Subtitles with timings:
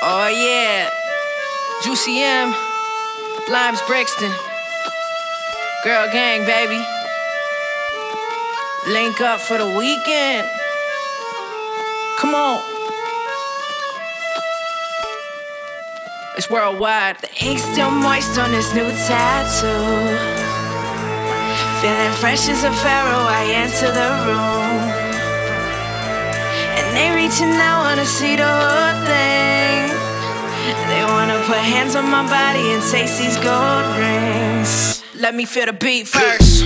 [0.00, 0.88] Oh yeah,
[1.82, 2.54] Juicy M,
[3.50, 4.30] Limes Brixton,
[5.82, 6.80] Girl Gang, baby.
[8.86, 10.46] Link up for the weekend.
[12.18, 12.62] Come on.
[16.36, 17.16] It's worldwide.
[17.18, 20.38] The ink's still moist on this new tattoo.
[21.82, 24.78] Feeling fresh as a pharaoh, I enter the room.
[26.78, 29.67] And they reaching out, wanna see the whole thing.
[30.68, 35.02] They wanna put hands on my body and taste these gold rings.
[35.14, 36.64] Let me feel the beat first.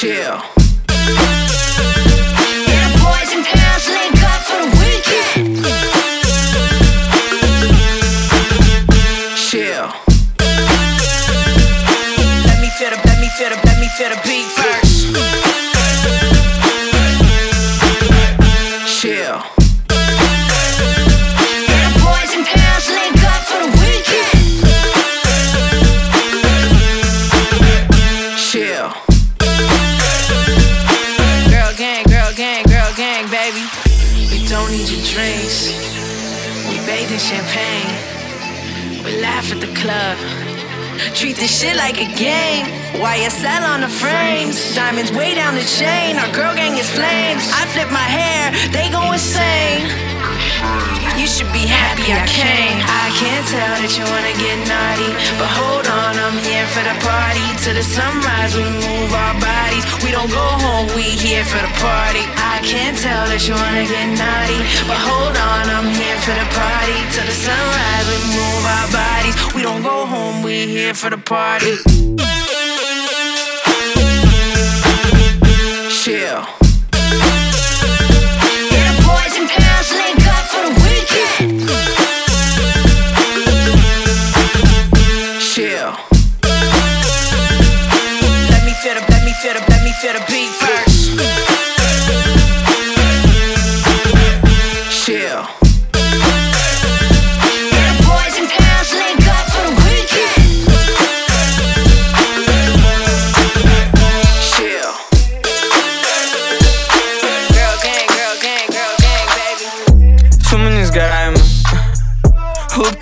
[0.00, 0.59] Chill.
[41.60, 42.64] Shit like a game.
[42.96, 44.74] YSL on the frames.
[44.74, 46.16] Diamonds way down the chain.
[46.16, 47.44] Our girl gang is flames.
[47.52, 50.09] I flip my hair, they go insane.
[51.20, 52.80] You should be happy I came.
[52.80, 55.10] I can tell that you wanna get naughty.
[55.36, 57.44] But hold on, I'm here for the party.
[57.64, 59.84] To the sunrise, we move our bodies.
[60.00, 62.24] We don't go home, we here for the party.
[62.36, 64.60] I can tell that you wanna get naughty.
[64.88, 66.96] But hold on, I'm here for the party.
[67.16, 69.36] To the sunrise, we move our bodies.
[69.52, 71.76] We don't go home, we here for the party.
[76.00, 76.40] Chill.
[78.72, 79.88] Yeah, the boys and girls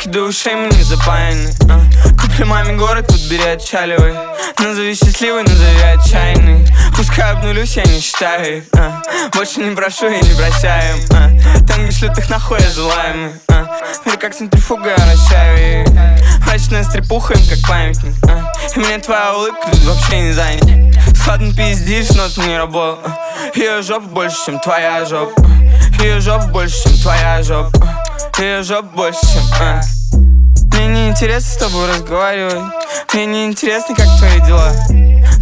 [0.09, 1.81] Улыбки до ушей мы не запаяны а.
[2.21, 4.15] Купли маме город, тут бери отчаливай
[4.59, 9.03] Назови счастливый, назови отчаянный Пускай обнулюсь, я не считаю а.
[9.35, 11.31] Больше не прошу и не прощаем а.
[11.67, 13.67] Там, где шлют их нахуй, я желаемый а.
[14.07, 15.89] Мир как центрифуга, я вращаю их
[16.47, 18.53] Мрачная стрепуха им как памятник а.
[18.75, 23.13] И мне твоя улыбка тут вообще не занят Складно пиздишь, но ты не работал
[23.55, 25.43] Ее жопа больше, чем твоя жопа
[26.01, 27.71] Ее жопа больше, чем твоя жопа
[28.39, 29.81] Ее жопа больше, чем а.
[31.19, 32.63] Интересно с тобой разговаривать
[33.13, 34.73] Мне не интересно, как твои дела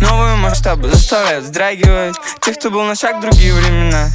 [0.00, 4.08] Новые масштабы заставляют вздрагивать Тех, кто был на шаг другие времена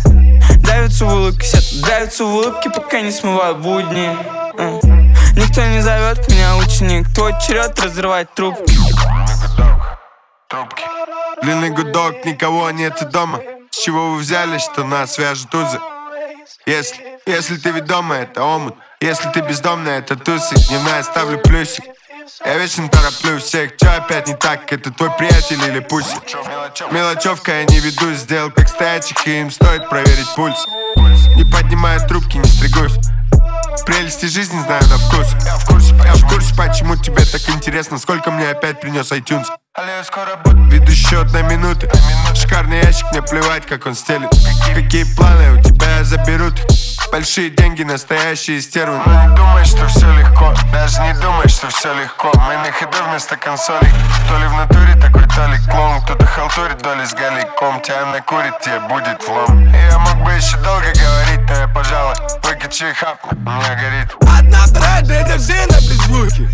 [0.64, 4.10] Давятся в улыбке, сет, давятся в улыбке, пока не смывают будни
[4.58, 4.80] А.
[5.36, 8.76] Никто не зовет меня ученик Твой черед разрывать трубки.
[11.44, 13.40] Длинный гудок, никого нет дома.
[13.70, 15.80] С чего вы взяли, что нас свяжут узы?
[16.66, 18.76] Если, если ты ведома, это омут.
[19.00, 20.56] Если ты бездомная, это тусы.
[20.68, 21.84] Дневная ставлю плюсик.
[22.46, 24.72] Я вечно тороплю всех, чё опять не так?
[24.72, 26.16] Это твой приятель или пусть?
[26.92, 30.66] Мелочевка, я не ведусь, сделал как стоячих, и им стоит проверить пульс.
[31.36, 32.98] Не поднимая трубки, не стригусь.
[33.86, 35.28] Прелести жизни знаю на вкус.
[35.46, 39.46] Я в курсе, я в курсе, почему тебе так интересно, сколько мне опять принес iTunes.
[40.70, 41.90] Веду счет на минуты
[42.36, 44.30] Шикарный ящик, мне плевать, как он стелит
[44.76, 46.56] Какие планы у тебя заберут
[47.12, 49.00] Большие деньги, настоящие стервы.
[49.06, 50.54] Но не думай, что все легко.
[50.72, 52.32] Даже не думай, что все легко.
[52.36, 53.92] Мы на ходу вместо консолей
[54.30, 56.02] То ли в натуре такой, то ли клоун.
[56.04, 57.82] Кто-то халтурит доли с галиком.
[57.82, 62.86] Тебя накурит, тебе будет влом я мог бы еще долго говорить Но я, пожалуй, выкачу
[62.86, 64.16] и хапну У меня горит.
[64.40, 66.50] Одна, вторая, третья, все на беззвуке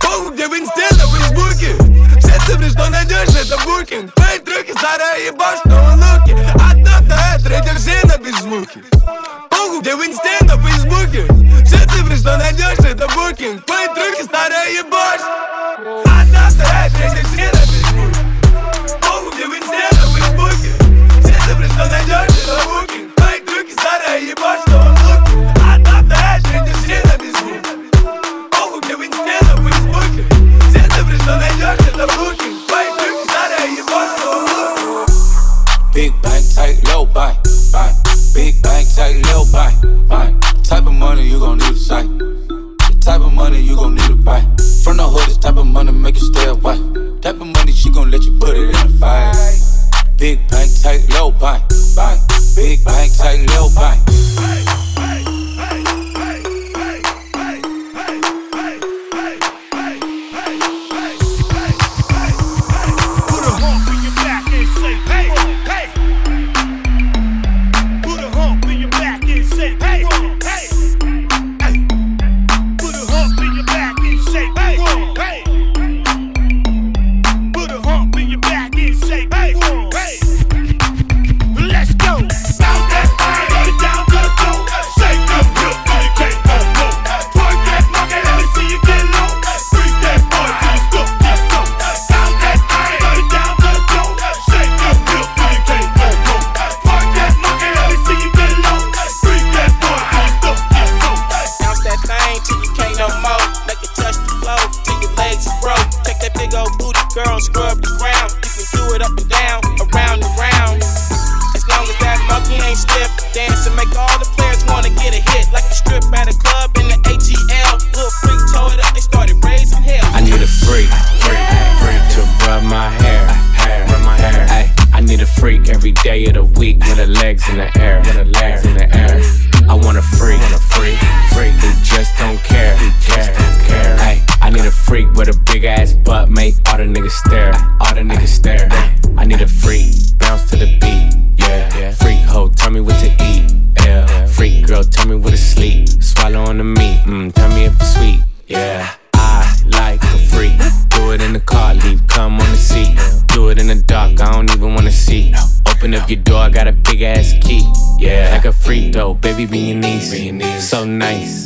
[0.00, 4.12] Похуй, где в инсте, на фейсбуке цифры, что найдешь, это букинг.
[4.14, 6.36] Твои трюки, старая ебашь, но луки.
[6.54, 8.80] Одна, вторая, третья, все на беззвуке.
[9.50, 11.26] Похуй, где в инсте, на фейсбуке?
[11.64, 13.64] Все цифры, что найдешь, это букинг.
[13.64, 15.20] Твои трюки, старая ебашь
[16.04, 18.20] Одна, вторая, третья, все на беззвуке.
[19.00, 20.70] Похуй, где в инсте, на фейсбуке?
[21.20, 23.14] Все цифры, что найдешь, это букинг.
[23.16, 24.73] Твои трюки, старая ебашь,
[37.04, 37.36] low buy,
[37.72, 37.92] buy.
[38.34, 39.72] Big bank, take low buy.
[40.62, 42.06] Type of money you gon' need a sight.
[42.08, 44.40] The type of money you gon' need to buy.
[44.82, 46.76] From the hood, this type of money make you stay away.
[47.20, 49.36] Type of money she gon' let you put it in the fight.
[50.18, 51.60] Big bank, take low buy,
[51.96, 52.16] buy.
[52.56, 54.04] Big bank, take low bank.
[54.36, 54.83] buy.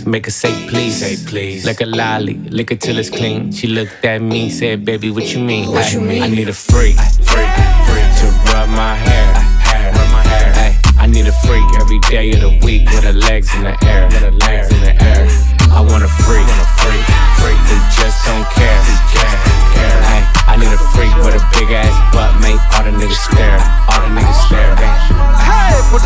[0.08, 1.05] Make her say please.
[1.05, 1.66] Say please.
[1.66, 3.52] Like a lolly, lick it till it's clean.
[3.52, 5.69] She looked at me, said, baby, what you mean?
[5.69, 6.22] What you mean?
[6.22, 6.96] I need a freak,
[7.28, 7.52] freak,
[7.84, 9.28] freak to rub my hair,
[9.69, 10.49] hair, rub my hair.
[10.56, 13.76] Ay, I need a freak every day of the week with her legs in the
[13.84, 15.28] air, with her legs in the air.
[15.76, 17.05] I want a freak, want a freak,
[17.44, 18.81] freak who just don't care,
[19.12, 19.37] care,
[19.76, 19.99] care.
[20.08, 23.60] Ay, I need a freak with a big ass butt, make all the niggas stare,
[23.93, 24.72] all the niggas stare.
[25.37, 26.00] Hey, put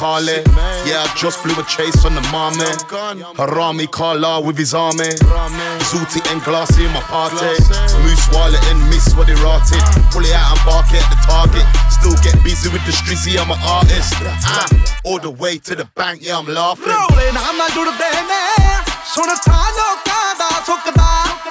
[0.00, 0.42] Carly.
[0.86, 2.70] Yeah, I just blew a chase on the mommy.
[3.36, 5.10] Harami Kala with his army.
[5.90, 7.52] Zooty and glassy in my party.
[8.02, 9.82] Moose wallet and miss what they rotted.
[10.12, 11.66] Pull it out and bark it at the target.
[11.90, 14.14] Still get busy with the streets, yeah, I'm an artist.
[14.44, 14.66] Ah,
[15.04, 16.92] all the way to the bank, yeah, I'm laughing.
[19.14, 21.06] ਸੁਣ ਥਾ ਲੋਕਾਂ ਦਾ ਸੁੱਕਦਾ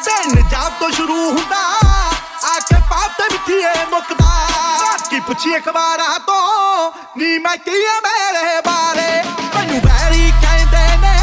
[0.05, 1.61] ਦਿਨ ਜਦ ਤੋਂ ਸ਼ੁਰੂ ਹੁੰਦਾ
[2.49, 4.25] ਆ ਕੇ ਪਾਪ ਤੇ ਮਿੱਠੀਏ ਮੁੱਕਦਾ
[5.09, 9.07] ਬਾਕੀ ਪੁੱਛੀ ਅਖਬਾਰਾਂ ਤੋਂ ਨੀ ਮੈਂ ਕੀ ਆ ਮੇਰੇ ਬਾਰੇ
[9.55, 11.15] ਮੈਨੂੰ ਵੈਰੀ ਕਹਿੰਦੇ ਨੇ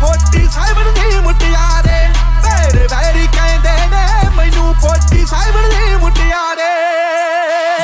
[0.00, 1.98] ਫੋਟੀ ਸਾਹਿਬ ਨਹੀਂ ਮੁਟਿਆਰੇ
[2.46, 6.68] ਮੇਰੇ ਵੈਰੀ ਕਹਿੰਦੇ ਨੇ ਮੈਨੂੰ ਫੋਟੀ ਸਾਹਿਬ ਨਹੀਂ ਮੁਟਿਆਰੇ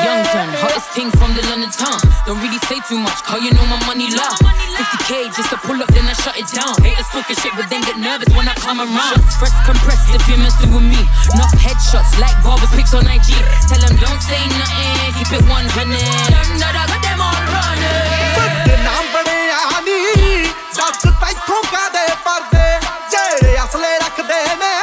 [0.07, 2.01] Young gun, hottest thing from the London town.
[2.27, 4.27] Don't really say too much, cause you know my money low.
[4.75, 6.75] 50k just to pull up, then I shut it down.
[6.87, 9.25] Haters talking shit, but then get nervous when I come around.
[9.41, 11.01] Fresh compressed if you're messing with me.
[11.35, 13.41] Enough headshots like barbers pics on IG.
[13.73, 14.90] Tell them don't say nothing,
[15.24, 15.86] Keep it 100.
[15.86, 18.82] Them that I got them all running.
[18.84, 20.46] ਨਾਮ ਬਣਿਆ ਨੀ
[20.78, 22.66] ਦੱਸ ਤੈਥੋਂ ਕਾਦੇ ਪਰਦੇ
[23.12, 24.74] ਜਿਹੜੇ ਅਸਲੇ ਰੱਖਦੇ ਨੇ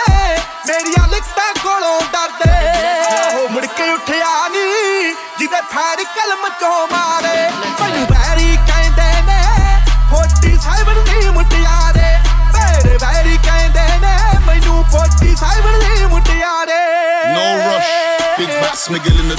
[0.68, 4.66] ਮੇਰੀਆਂ ਲਿਖਤਾਂ ਕੋਲੋਂ ਡਰਦੇ ਮੁੜ ਕੇ ਉੱਠਿਆ ਨੀ
[5.38, 7.17] ਜਿਹਦੇ ਫੈਰ ਕਲਮ ਚੋਂ ਮਾਰੇ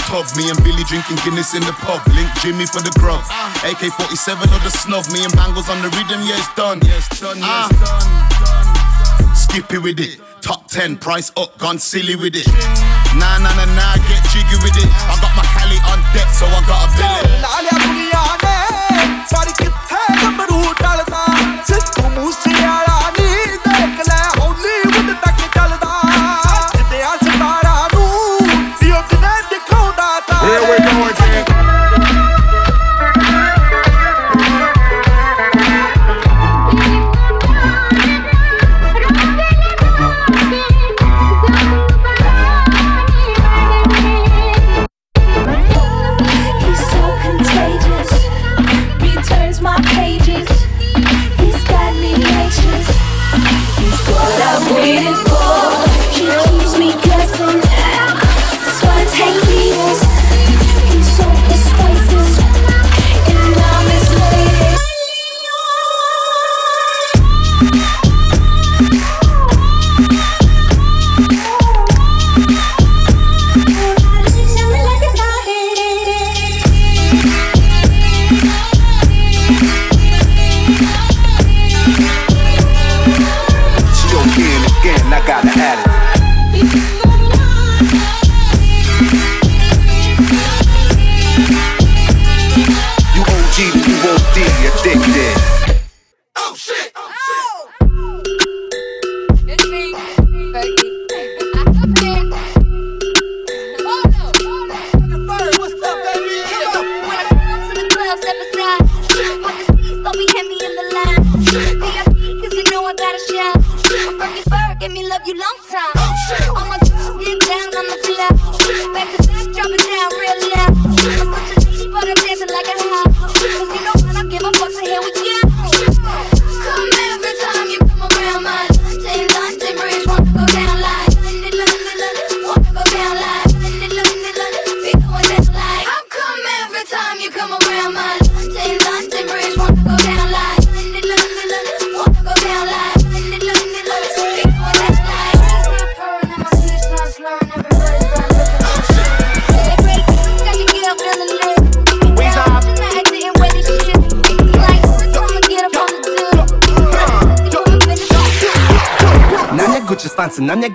[0.10, 0.26] tub.
[0.36, 2.02] Me and Billy drinking Guinness in the pub.
[2.18, 3.22] Link Jimmy for the grub.
[3.64, 5.06] AK 47 or the snub.
[5.14, 6.26] Me and Bangles on the rhythm.
[6.26, 6.82] Yeah, it's done.
[6.82, 7.38] Yeah, it's done.
[7.38, 8.10] Yeah, it's done.
[8.42, 9.36] done.
[9.36, 10.20] Skippy with it.
[10.42, 12.48] Top 10, price up, gone silly with it.
[13.20, 14.88] Nah, nah, nah, nah, get jiggy with it.
[15.12, 18.09] I got my Cali on deck, so I got a billet.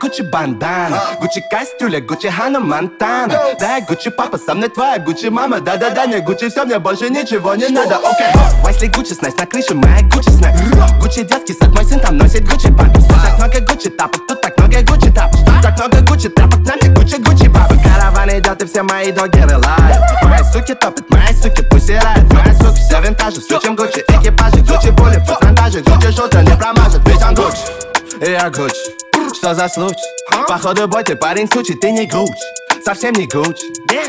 [0.04, 3.40] Гучи бандана Гучи кастюля, Гучи Хана Монтана.
[3.58, 7.54] Да, Гучи папа, сам не твоя Гучи мама Да-да-да, не Гучи, все, мне больше ничего
[7.54, 8.62] не надо, окей okay.
[8.62, 10.60] Уайсли Гучи снайс, на крыше моя Гучи снайс.
[11.00, 12.92] Гучи детский сад, мой сын там носит Гучи папа.
[12.92, 15.40] Тут так много Гучи тапок, тут так много Гучи тапок.
[15.40, 17.74] Тут так много Гучи тапок, нам ты Гучи, Гучи папа.
[17.82, 22.30] Караван идет и все мои догеры лают Мои суки топят, мои суки пусирают.
[22.30, 24.58] Мои суки все винтажи, сучим Гучи экипажи.
[24.58, 27.56] Гучи боли, фотонтажи, Гучи шутер не промажет, ведь он Гучи.
[28.20, 29.03] Я Гуччи
[29.44, 30.00] что за случай?
[30.48, 32.30] Походу, бой, ты парень случай, ты не гуч.
[32.82, 33.58] Совсем не гуч.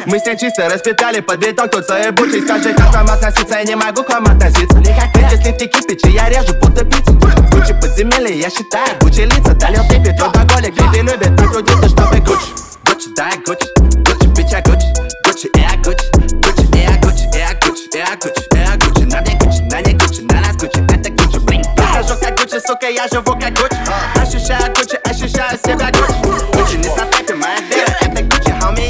[0.05, 2.39] Мы с ней чисто распитали под биток Тут свои бучи.
[2.41, 4.77] Скажи, как вам относиться, я не могу к вам относиться.
[4.77, 7.19] Никак ты, если ты кипичи, я режу будто пиццу.
[7.51, 12.17] Гуччи подземелье, я считаю, гуччи лица Долил ты пить, алкоголик, люди любят так трудиться, чтобы
[12.19, 12.51] гуччи
[12.85, 15.05] Гуччи, да, гуччи, гуччи, bitch, я гуччи
[15.53, 16.05] я гуччи,
[16.43, 18.54] гуччи, я гуччи, я гуччи, я гуччи,
[22.85, 23.79] embouteillage, eu vou que é Gucci.
[24.21, 26.55] Acho chá, Gucci, acho chá, sempre é Gucci.
[26.55, 28.89] Gucci nessa festa, madeira, é da Gucci, homie.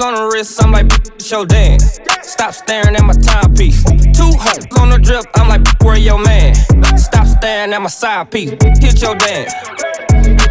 [0.00, 0.86] on the wrist, I'm like,
[1.20, 1.98] show dance.
[2.22, 3.82] Stop staring at my timepiece.
[4.16, 6.54] Two hoes on the drip, I'm like, where your man?
[6.96, 8.52] Stop staring at my side piece.
[8.80, 9.52] Hit your dance.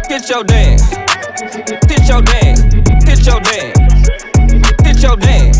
[0.08, 0.82] Hit your dance.
[0.88, 2.62] Hit your dance.
[3.04, 3.78] Hit your dance.
[4.82, 5.58] Hit your dance.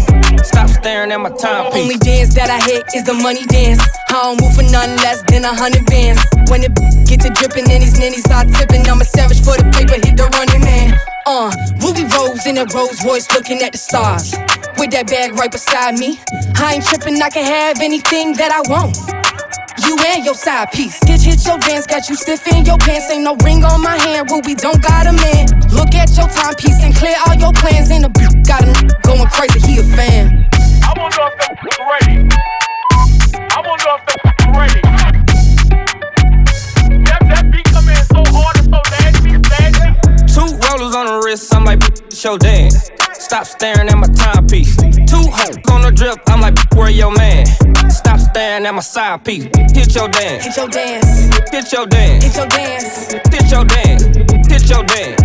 [0.48, 1.82] Stop staring at my timepiece.
[1.82, 3.80] Only dance that I hit is the money dance.
[4.08, 6.24] I don't move for nothing less than a hundred bands.
[6.48, 6.72] When it
[7.04, 10.16] get to dripping and these ninnies start tipping, I'm a savage for the paper, hit
[10.16, 10.96] the running man.
[11.26, 11.52] Uh,
[11.84, 14.32] Ruby Rose in a Rolls Royce looking at the stars.
[14.80, 16.20] With that bag right beside me.
[16.56, 18.96] I ain't tripping, I can have anything that I want.
[19.86, 20.98] You and your side piece.
[21.06, 23.10] Hit, hit your dance, got you stiff in your pants.
[23.10, 25.46] Ain't no ring on my hand, Ruby don't got a man.
[25.70, 27.90] Look at your timepiece and clear all your plans.
[27.90, 28.08] In the
[28.46, 30.48] got him going crazy, he a fan.
[30.82, 32.28] I wonder if they're ready.
[33.50, 34.80] I wonder if they're ready.
[37.04, 40.34] That, that beat come in so hard and so nasty, nasty.
[40.34, 41.82] Two rollers on the wrist, I'm like,
[42.12, 42.97] show dance.
[43.28, 44.74] Stop staring at my timepiece.
[45.04, 47.44] Two hoes on the drip, I'm like, where your man?
[47.92, 49.44] Stop staring at my side piece.
[49.76, 50.48] Hit your dance.
[50.48, 51.04] Hit your dance.
[51.52, 52.24] Hit your dance.
[52.24, 52.96] Hit your dance.
[53.28, 54.02] Hit your dance.
[54.48, 55.20] Hit your dance.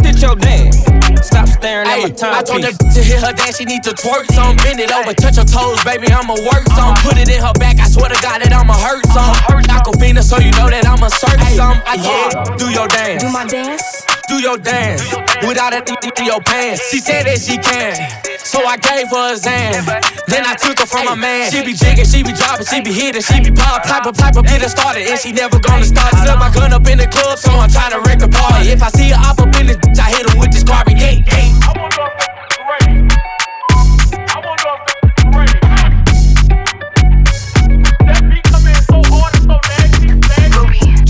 [0.00, 0.80] Hit your dance.
[1.20, 2.40] Stop staring at my time.
[2.40, 2.80] I told timepiece.
[2.80, 4.56] her to hit her dance, she need to twerk some.
[4.64, 6.96] Bend it over, touch her toes, baby, I'ma work some.
[7.04, 9.36] Put it in her back, I swear to God that I'ma hurt some.
[9.68, 11.76] Aquafina, so you know that I'ma search some.
[11.84, 13.22] I yeah, do your dance.
[13.22, 13.84] Do my dance.
[14.28, 15.02] Do your dance
[15.46, 16.88] without a th- th- your pants.
[16.90, 17.94] She said that she can,
[18.38, 19.84] so I gave her a Zan.
[20.26, 21.50] Then I took her from my man.
[21.50, 24.44] She be jigging, she be dropping, she be hitting, she be pop, of type of
[24.44, 26.14] get it started, and she never gonna start.
[26.14, 28.70] Slip my gun up in the club, so I'm trying to wreck the party.
[28.70, 30.96] If I see her up up in this bitch, I hit her with this carbon
[30.96, 31.26] gate.
[31.26, 31.52] gate.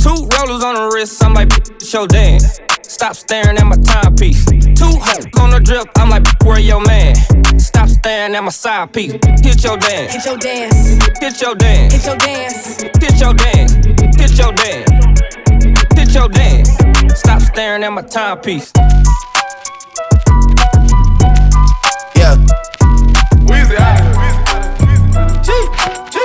[0.02, 2.60] Two rollers on the wrist, I'm like, show dance.
[2.86, 4.44] Stop staring at my timepiece.
[4.44, 7.14] Two hoes on the drip, I'm like, where your man?
[7.58, 9.12] Stop staring at my side piece.
[9.12, 10.12] Hit your dance.
[10.12, 10.74] Hit your dance.
[11.18, 11.94] Hit your dance.
[11.94, 12.76] Hit your dance.
[13.00, 13.74] Hit your dance.
[14.20, 14.90] Hit your dance.
[15.96, 16.70] Hit your dance.
[17.18, 18.70] Stop staring at my timepiece.
[22.14, 22.36] Yeah.
[23.48, 24.00] Weezy out
[25.42, 25.52] G,
[26.12, 26.16] G.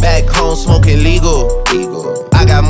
[0.00, 1.64] Back home smoking legal.
[1.72, 2.31] legal.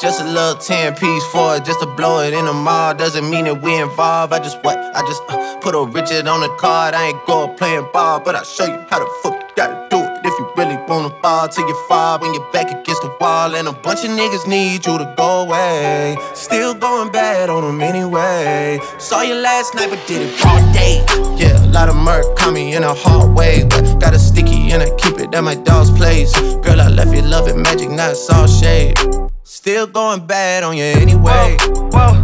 [0.00, 2.94] Just a little 10 piece for it, just to blow it in the mall.
[2.94, 4.32] Doesn't mean that we involved.
[4.32, 4.78] I just what?
[4.96, 6.94] I just uh, put a Richard on the card.
[6.94, 9.98] I ain't going playing ball, but I'll show you how the fuck you gotta do
[9.98, 10.24] it.
[10.24, 13.54] If you really wanna fall till you fall when you're back against the wall.
[13.54, 16.16] And a bunch of niggas need you to go away.
[16.32, 18.80] Still going bad on them anyway.
[18.96, 21.04] Saw you last night, but did it all day.
[21.36, 23.64] Yeah, a lot of murk caught me in a hard way.
[23.68, 26.32] But got a sticky and I keep it at my dog's place.
[26.64, 28.96] Girl, I left you love it magic, not all shade.
[29.60, 31.58] Still going bad on you anyway.
[31.60, 32.14] Whoa, whoa,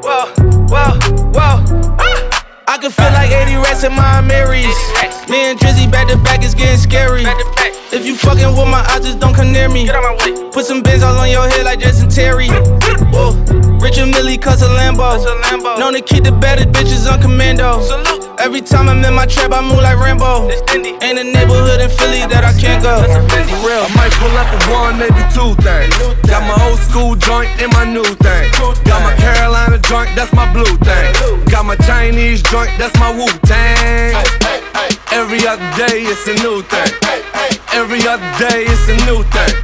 [0.00, 0.26] whoa,
[0.70, 0.98] whoa.
[1.34, 1.96] whoa.
[2.00, 2.64] Ah.
[2.66, 5.19] I can feel like 80 rats in my Marys.
[5.30, 7.22] Me and Drizzy back to back is getting scary.
[7.94, 9.88] If you fucking with my eyes, just don't come near me.
[10.50, 12.48] Put some bins all on your head like Jason Terry.
[13.14, 13.38] Whoa.
[13.78, 15.22] Rich and Millie cause a Lambo.
[15.78, 17.80] Known to keep the better bitches on commando.
[17.80, 18.26] Salute.
[18.40, 20.50] Every time I'm in my trap, I move like Rambo.
[20.74, 22.98] Ain't a neighborhood in Philly that I can't go.
[22.98, 23.22] For
[23.62, 23.86] real.
[23.86, 25.94] I might pull up a one, maybe two things.
[26.26, 28.50] Got my old school joint and my new thing.
[28.82, 31.44] Got my Carolina joint, that's my blue thing.
[31.46, 34.18] Got my Chinese joint, that's my Wu Tang.
[35.12, 36.92] Every other day it's a new thing.
[37.74, 39.54] Every other day it's a new thing.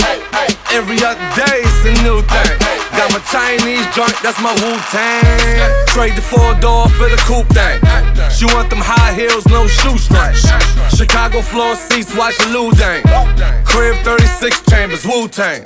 [0.75, 2.59] Every other day it's a new thing.
[2.99, 5.87] Got my Chinese joint, that's my Wu Tang.
[5.87, 7.79] Trade the four door for the coupe thing.
[8.31, 10.43] She want them high heels, no shoe shoestrings.
[10.97, 13.03] Chicago floor seats, watch the Lou Dang.
[13.65, 15.63] Crib 36 chambers, Wu Tang.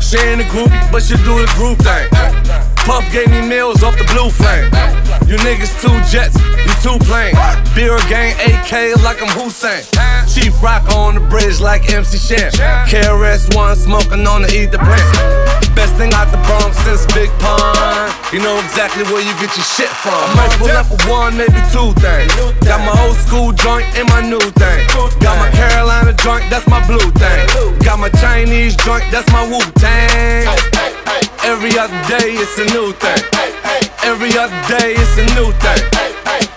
[0.00, 2.71] She ain't a group, but she do the group thing.
[2.84, 4.66] Puff gave me meals off the blue flame.
[5.28, 7.38] You niggas two jets, you two planes.
[7.74, 9.82] Beer gang AK like I'm Hussein.
[10.26, 12.50] Chief rock on the bridge like MC Shan.
[12.88, 15.76] KRS One smoking on the ether plant.
[15.76, 18.11] Best thing out the Bronx since Big Pun.
[18.32, 20.16] You know exactly where you get your shit from.
[20.16, 22.32] I might pull up a one, maybe two things.
[22.64, 24.88] Got my old school joint and my new thing.
[25.20, 27.44] Got my Carolina joint, that's my blue thing.
[27.84, 30.48] Got my Chinese joint, that's my Wu Tang.
[31.44, 33.20] Every other day it's a new thing.
[34.00, 35.84] Every other day it's a new thing.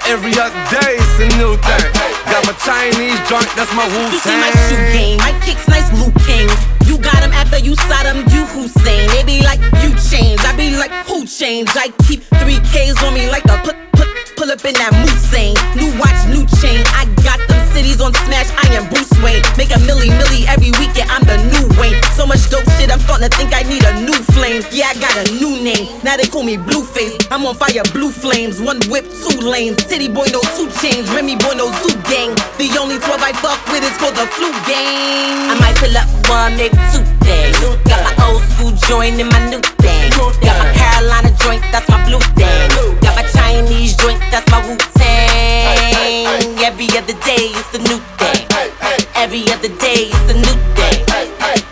[0.08, 1.92] Every other day it's a new thing.
[2.32, 4.16] Got my Chinese joint, that's my Wu Tang.
[4.16, 6.75] You see my shoe game, my kicks nice Luke King.
[6.86, 9.10] You got him after you him, you Hussein.
[9.10, 10.40] They be like, you change.
[10.42, 11.74] I be like, who changed?
[11.76, 15.56] I keep three K's on me like the put, put, pull up in that Moussain.
[15.76, 16.84] New watch, new chain.
[16.94, 17.45] I got
[17.76, 19.44] cities on smash, I am Bruce Wayne.
[19.60, 22.00] Make a milli, milli every weekend, I'm the new Wayne.
[22.16, 24.64] So much dope shit, I'm starting to think I need a new flame.
[24.72, 25.92] Yeah, I got a new name.
[26.00, 27.28] Now they call me Blueface.
[27.30, 28.64] I'm on fire, blue flames.
[28.64, 29.84] One whip, two lanes.
[29.84, 31.12] City boy, no two chains.
[31.12, 32.32] Remy boy, no zoo gang.
[32.56, 35.52] The only 12 I fuck with is for the flu game.
[35.52, 37.60] I might pull up one, maybe two things.
[37.92, 39.75] Got my old school joint and my new.
[40.16, 42.70] Got my Carolina joint, that's my blue thing.
[43.02, 46.58] Got my Chinese joint, that's my Wu Tang.
[46.64, 48.48] Every other day it's a new thing.
[49.16, 51.06] Every other day it's a new thing.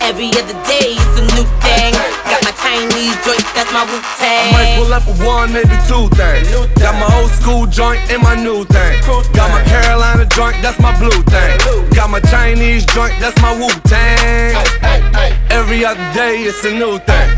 [0.01, 1.93] Every other day it's a new thing.
[2.29, 4.83] Got my Chinese joint, that's my Wu I might Tang.
[4.83, 6.47] pull up a one, maybe two things.
[6.79, 9.01] Got my old school joint and my new thing.
[9.33, 11.89] Got my Carolina joint, that's my blue thing.
[11.95, 14.55] Got my Chinese joint, that's my Wu Tang.
[15.49, 17.29] Every other day it's a new thing.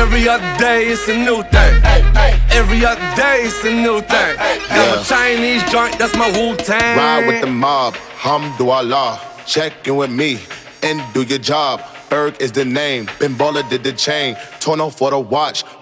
[0.00, 1.74] Every other day it's a new thing.
[2.52, 4.36] Every other day it's a new thing.
[4.36, 5.02] Got my Yeah.
[5.04, 6.96] Chinese joint, that's my Wu Tang.
[6.96, 9.20] Ride with the mob, hamdulillah.
[9.46, 10.38] Check in with me
[10.82, 11.82] and do your job.
[12.08, 13.06] Berg is the name.
[13.40, 14.36] Baller did the chain.
[14.58, 15.64] Torn off for the watch.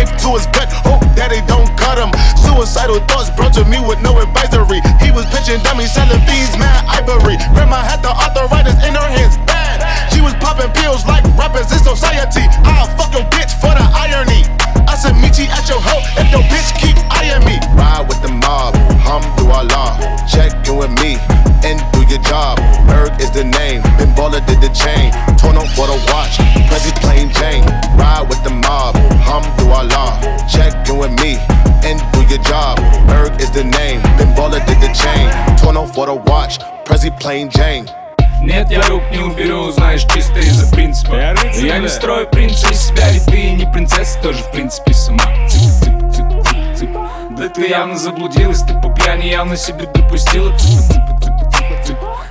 [0.00, 2.08] Knife to his gut, hope that they don't cut him.
[2.40, 4.80] Suicidal thoughts brought to me with no advisory.
[4.96, 7.36] He was pitching dummies, selling fiends, mad ivory.
[7.52, 9.84] Grandma had the arthritis in her hands, bad.
[10.08, 12.48] She was popping pills like rappers in society.
[12.64, 14.48] I'll fuck your bitch for the irony.
[14.88, 17.60] I said meet you at your hoe if your bitch keep eyeing me.
[17.76, 18.72] Ride with the mob,
[19.04, 20.00] hum through our law.
[20.24, 21.20] Check in with me
[21.63, 22.57] and do your job.
[22.87, 23.81] Berg is the name.
[23.97, 25.11] Ben Baller did the chain.
[25.37, 26.37] Torn up for the watch.
[26.69, 27.65] Prezi plain Jane.
[27.97, 28.95] Ride with the mob,
[29.25, 30.19] hum through our law.
[30.47, 31.37] Check in with me
[31.87, 32.77] and do your job.
[33.07, 34.01] Berg is the name.
[34.17, 35.25] Ben Baller did the chain.
[35.57, 36.59] Torn up for the watch.
[36.85, 37.85] Prezi plain Jane.
[38.41, 42.79] Нет, я рук не уберу, знаешь, чисто из-за принципа Я, я не строю принца из
[42.79, 47.49] себя, ведь ты не принцесса, тоже в принципе сама Цып, цып, цып, цып, цып Да
[47.49, 51.28] ты явно заблудилась, ты по пьяни явно себе допустила Цып, цып, цып, цып, цып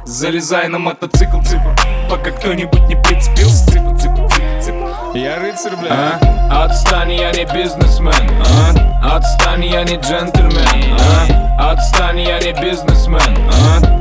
[0.09, 1.75] Залезай на мотоцикл, цыпа
[2.09, 6.65] Пока кто-нибудь не прицепился, цыпа, цыпа, цыпа, цыпа Я рыцарь, бля а?
[6.65, 9.17] Отстань, я не бизнесмен а?
[9.17, 11.73] Отстань, я не джентльмен а?
[11.73, 13.21] Отстань, я не бизнесмен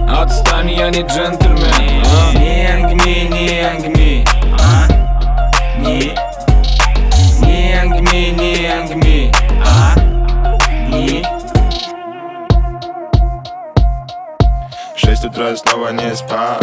[0.08, 0.22] а?
[0.22, 2.32] Отстань, я не джентльмен а?
[2.38, 4.24] Не ангми, не ангми
[4.58, 4.88] а?
[5.78, 6.14] Не
[7.46, 9.47] Не ангми, не ангми
[15.28, 16.58] Утра снова не спал.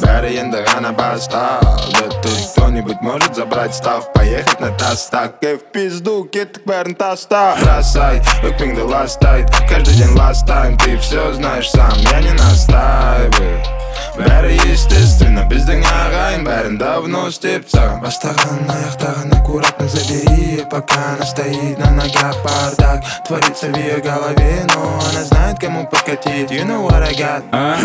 [0.00, 1.60] Барри Эндогана бастал.
[1.92, 7.56] Да тут кто-нибудь может забрать став Поехать на тастак И в пизду кит кверн таста
[7.62, 12.32] Бросай, выпинг да last night Каждый день last time Ты все знаешь сам, я не
[12.32, 13.75] настаиваю
[14.16, 21.78] Бәрі естественно, біздің ағайын бәрін давно істеп саған Бастаған аяқтаған аккуратно забери Пока она стоит
[21.78, 27.02] на ногах бардак Творится в ее голове, но она знает, кому подкатить You know what
[27.02, 27.76] I got а?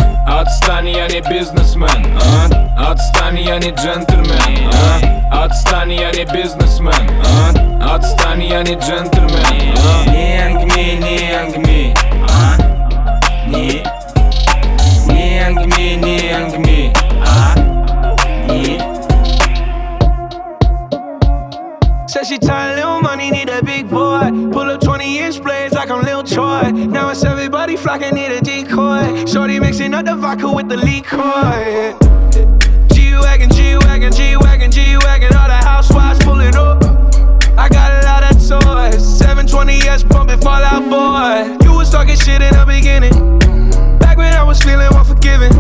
[0.42, 2.92] Отстань, я не бизнесмен а?
[2.92, 5.44] Отстань, я не джентльмен а?
[5.46, 6.94] Отстань, я не бизнесмен
[7.26, 7.96] а?
[7.96, 10.10] Отстань, я не джентльмен а?
[10.10, 11.94] Не ангми, не ангми
[12.30, 12.58] а?
[13.48, 14.01] Не
[15.62, 16.92] give me, ni and give me.
[16.96, 18.16] Uh huh.
[18.54, 18.92] Yeah.
[22.08, 24.30] Said she tired, little money, need big boy.
[24.52, 26.72] Pull up 20 inch blades like I'm Lil Troy.
[26.72, 29.26] Now it's everybody flocking, need a decoy.
[29.26, 31.98] Shorty mixing up the vodka with the liquor.
[32.94, 36.84] G Wagon, G Wagon, G Wagon, G Wagon, all the housewives pulling up.
[37.58, 39.22] I got a lot of toys.
[39.22, 41.66] 720S bumping Fallout Boy.
[41.66, 43.41] You was talking shit in the beginning.
[44.52, 45.54] Was feeling unforgiving.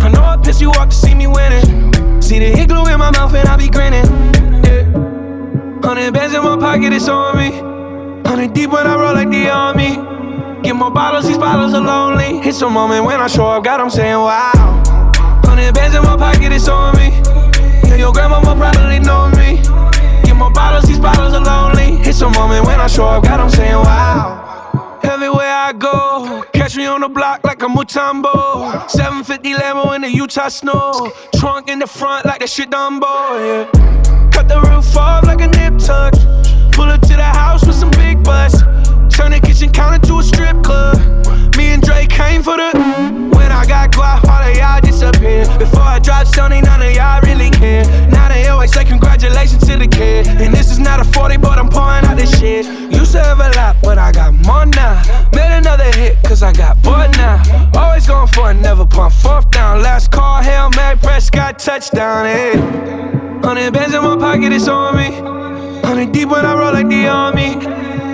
[0.00, 2.22] I know I pissed you off to see me winning.
[2.22, 4.06] See the igloo in my mouth and I be grinning.
[4.64, 5.84] Yeah.
[5.84, 7.50] Hundred bands in my pocket, it's on me.
[8.26, 9.96] Hundred deep when I roll like the army.
[10.62, 12.38] Get more bottles, these bottles are lonely.
[12.48, 14.82] It's a moment when I show up, God, I'm saying wow.
[15.44, 17.10] Hundred bands in my pocket, it's on me.
[17.90, 19.60] Yeah, your grandma will probably know me.
[20.24, 22.00] Get more bottles, these bottles are lonely.
[22.08, 24.43] It's a moment when I show up, God, I'm saying wow.
[25.14, 28.90] Everywhere I go, catch me on the block like a Mutombo.
[28.90, 31.12] 750 Lambo in the Utah snow.
[31.36, 33.04] Trunk in the front like the shit Dumbo,
[33.38, 34.30] yeah.
[34.32, 36.14] Cut the roof off like a nip tuck.
[36.72, 38.62] Pull up to the house with some big butts.
[39.16, 40.96] Turn the kitchen counter to a strip club.
[41.56, 42.72] Me and Drake came for the.
[43.36, 45.46] When I got guap, all of y'all disappear.
[45.58, 47.84] Before I drop Sony, none of y'all really care.
[48.08, 50.26] Now they always say congratulations to the kid.
[50.26, 52.66] And this is not a 40, but I'm pouring out this shit.
[52.92, 55.02] Used to have a lot, but I got more now.
[55.32, 57.42] Made another hit, cause I got bored now.
[57.74, 59.82] Always going for it, never pump fourth down.
[59.82, 62.84] Last call, Hail Mary, Prescott, touchdown, hey.
[63.44, 65.10] Hundred bands in my pocket, it's on me.
[65.86, 68.13] Hundred deep when I roll like the army.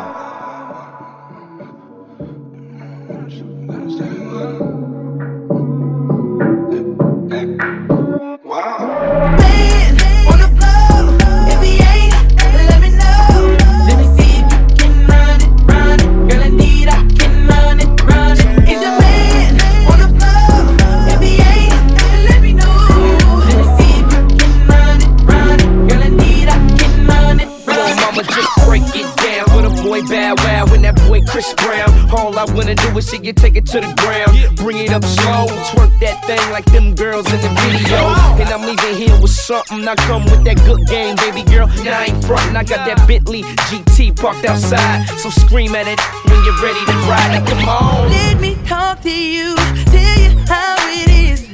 [30.01, 31.89] Boy Bow Wow and that boy Chris Brown.
[32.11, 34.55] All I wanna do is see you take it to the ground.
[34.57, 38.39] Bring it up slow, twerk that thing like them girls in the videos.
[38.39, 39.87] And I'm leaving here with something.
[39.87, 41.67] I come with that good game, baby girl.
[41.83, 42.55] Now I ain't frontin'.
[42.55, 45.07] I got that Bentley GT parked outside.
[45.19, 47.31] So scream at it when you're ready to ride.
[47.33, 48.09] Now come on.
[48.09, 49.55] Let me talk to you,
[49.91, 51.50] tell you how it is.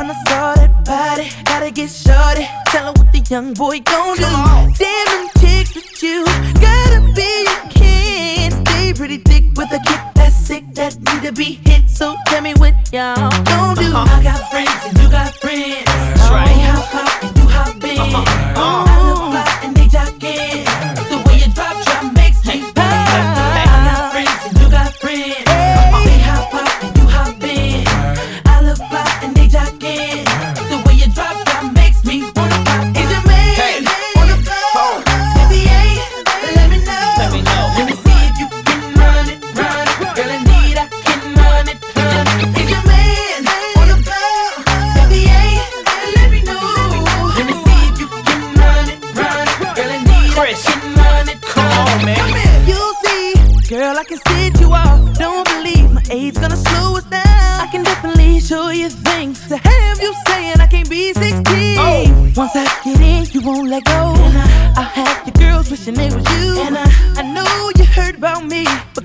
[0.00, 2.46] I was thinking when I saw that body, gotta get shorty.
[2.66, 4.24] Tell her what the young boy gon' do.
[4.78, 6.24] Damn chicks with you,
[6.56, 8.52] gotta be a kid.
[8.66, 12.40] Stay pretty thick with a kid that's sick that need to be hit, so tell
[12.40, 13.92] me what y'all gon' do.
[13.92, 14.18] Uh-huh.
[14.18, 15.84] I got friends and you got friends.
[15.84, 16.46] That's right.
[16.48, 17.98] They hop out and you hop in.
[17.98, 18.60] Uh-huh.
[18.60, 18.89] Uh-huh.
[56.30, 57.60] Age gonna slow us down.
[57.60, 61.42] I can definitely show you things to have you saying I can't be 16.
[61.78, 62.32] Oh.
[62.36, 64.14] Once I get in, you won't let go.
[64.16, 64.36] And
[64.78, 66.60] I have your girls wishing it was you.
[66.60, 68.64] And I, I know you heard about me,
[68.94, 69.04] but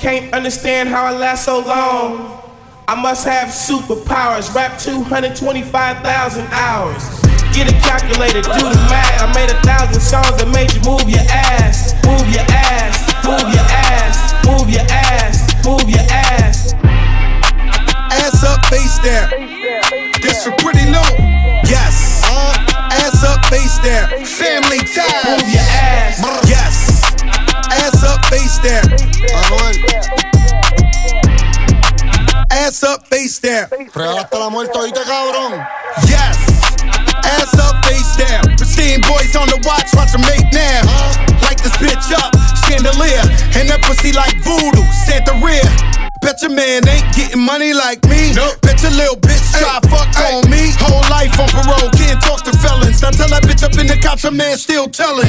[0.00, 2.40] can't understand how I last so long.
[2.88, 7.04] I must have superpowers, rap 225,000 hours.
[7.52, 9.20] Get a calculator, do the math.
[9.20, 12.96] I made a thousand songs that made you move your ass, move your ass,
[13.28, 16.72] move your ass, move your ass, move your ass.
[18.08, 19.28] Ass up, face down.
[20.24, 21.12] This for pretty low.
[21.68, 22.24] Yes.
[22.24, 22.56] Uh,
[23.04, 24.08] Ass up, face down.
[24.24, 25.28] Family ties.
[25.28, 26.49] Move your ass.
[28.00, 28.88] Ass up, face down.
[32.50, 33.68] Ass up, face down.
[33.94, 35.62] Regalaste la muerte ahorita, cabrón.
[36.08, 36.38] Yes.
[37.24, 38.56] Ass up, face down.
[38.56, 40.80] Pristine boys on the watch, watch them make now.
[41.42, 42.32] Light this bitch up,
[42.70, 43.26] chandelier.
[43.58, 45.66] And that pussy like voodoo, Santa rear.
[46.22, 48.30] Bet your man ain't getting money like me.
[48.30, 48.62] Nope.
[48.62, 50.70] Bet your little bitch try fuck on me.
[50.78, 53.02] Whole life on parole, can't talk to felons.
[53.02, 55.26] Now tell that bitch up in the cops, a man still telling.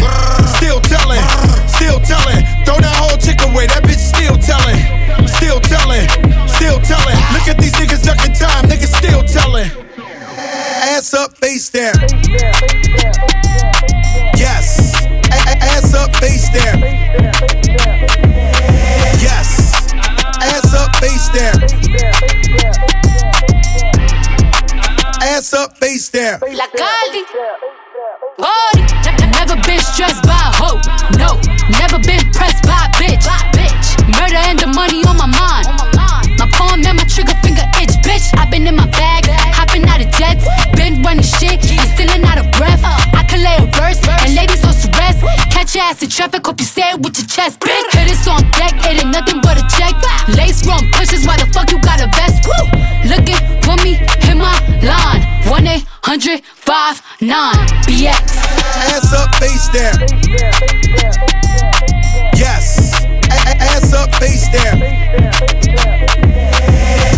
[0.61, 1.23] Still telling,
[1.65, 2.45] still telling.
[2.67, 4.77] Throw that whole chick away, that bitch still telling.
[5.25, 6.05] Still telling,
[6.45, 7.17] still telling.
[7.33, 9.71] Look at these niggas ducking time, niggas still telling.
[9.97, 11.95] Ass up, face down.
[14.35, 15.00] Yes.
[15.31, 16.81] Ass up, face down.
[19.21, 19.93] Yes.
[20.41, 21.63] Ass up, face down.
[25.21, 26.39] Ass up, face down.
[26.53, 27.23] La Caldi.
[28.37, 28.83] Body.
[29.31, 30.79] Never been stressed by a hoe.
[31.17, 31.39] No.
[31.69, 33.25] Never been pressed by a bitch.
[34.07, 35.67] Murder and the money on my mind.
[36.37, 38.31] My palm and my trigger finger itch, bitch.
[38.37, 39.20] i been in my bag,
[46.03, 47.91] in traffic, hope you say it with your chest, bitch.
[47.91, 49.93] Hit it ain't nothing but a check.
[50.37, 52.45] Lace run pushes, why the fuck you got a vest?
[52.47, 52.65] Woo!
[53.05, 55.21] Looking for me, hit my line.
[55.49, 57.53] 1 800 59
[57.85, 58.33] BX.
[58.89, 59.99] Ass up, face down.
[62.33, 62.95] Yes.
[63.29, 64.79] Ass up, face down.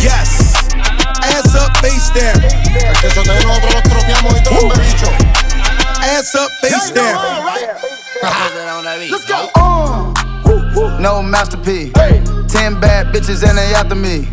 [0.01, 0.67] Yes.
[1.21, 2.43] Ass up, face down.
[6.03, 7.92] Ass up, face down.
[8.23, 9.49] Let's go.
[9.55, 11.91] Uh, no masterpiece.
[12.47, 14.25] Ten bad bitches and they after me.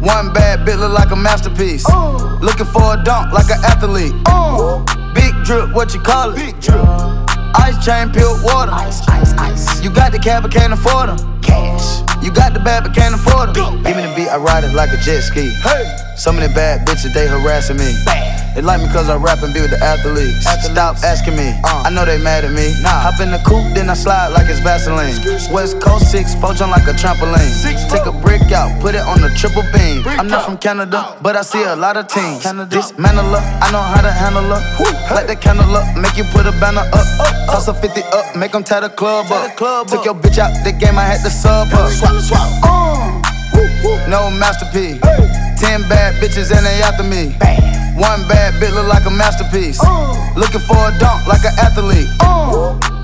[0.00, 1.84] One bad bitch look like a masterpiece.
[1.88, 2.38] Uh.
[2.40, 4.14] Looking for a dunk like an athlete.
[4.26, 4.84] Uh.
[5.12, 6.36] Big drip, what you call it?
[6.36, 6.78] Big drip.
[6.78, 8.72] Uh, ice chain, pure water.
[8.72, 9.82] Ice, ice, ice.
[9.82, 11.42] You got the cab, but can't afford them.
[11.42, 12.00] Cash.
[12.22, 13.82] You got the bad, but can't afford them.
[13.82, 15.50] Give me the beat, I ride it like a jet ski.
[15.62, 15.96] Hey.
[16.16, 17.92] Some of the bad bitches, they harassing me.
[18.56, 20.48] They like me cause I rap and be with the athletes.
[20.64, 22.72] Stop asking me, I know they mad at me.
[22.88, 25.12] Hop in the coupe, then I slide like it's Vaseline.
[25.52, 27.52] West Coast 6, four jump like a trampoline.
[27.52, 30.00] Six, Take a brick out, put it on the triple beam.
[30.08, 32.48] I'm not from Canada, but I see a lot of teams.
[32.72, 34.60] Dismantle her, I know how to handle her.
[35.12, 37.06] Light the candle up, make you put a banner up.
[37.52, 39.52] Toss a 50 up, make them tie the club up.
[39.86, 41.90] Took your bitch out the game, I had to sub her.
[41.92, 42.48] Swap, swap.
[44.08, 45.45] No masterpiece.
[45.56, 47.32] Ten bad bitches and they after me.
[47.96, 49.80] One bad bitch look like a masterpiece.
[50.36, 52.08] Looking for a dunk like an athlete.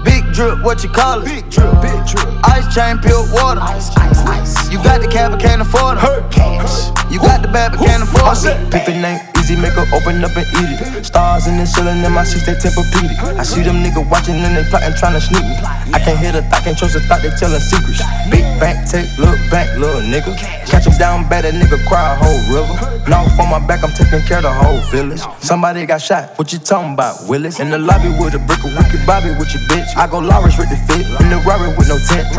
[0.04, 1.24] Big drip, what you call it?
[1.24, 2.28] Big drip, big drip.
[2.44, 3.60] Ice chain, pure water.
[3.60, 4.70] Ice, ice, ice.
[4.70, 6.30] You got the cab, but can't afford it.
[6.30, 6.90] Cash.
[7.10, 8.70] You got the bad, but can't afford it.
[8.70, 11.04] Pick the name, easy, make her open up and eat it.
[11.04, 13.18] Stars in the ceiling in my seats, they tempur-pedic.
[13.34, 15.56] I see them niggas watching and they plotting, trying to sneak me.
[15.90, 18.00] I can't hear the thought, can't trust the thought, they telling secrets.
[18.30, 20.38] Big bank, take, look back, little nigga.
[20.70, 22.74] Catch him down bad, a nigga cry a whole river.
[23.10, 25.20] Now on my back, I'm taking care of the whole village.
[25.42, 27.58] Somebody got shot, what you talking about, Willis?
[27.58, 29.90] In the lobby with a brick of wicked Bobby with your bitch.
[29.96, 32.30] I go Lawrence with the fit, in the Rari with no tent.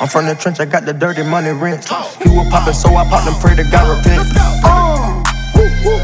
[0.00, 1.88] I'm from the trench, I got the dirty money rent.
[2.20, 4.28] He was poppin', so I popped and pray to God repent.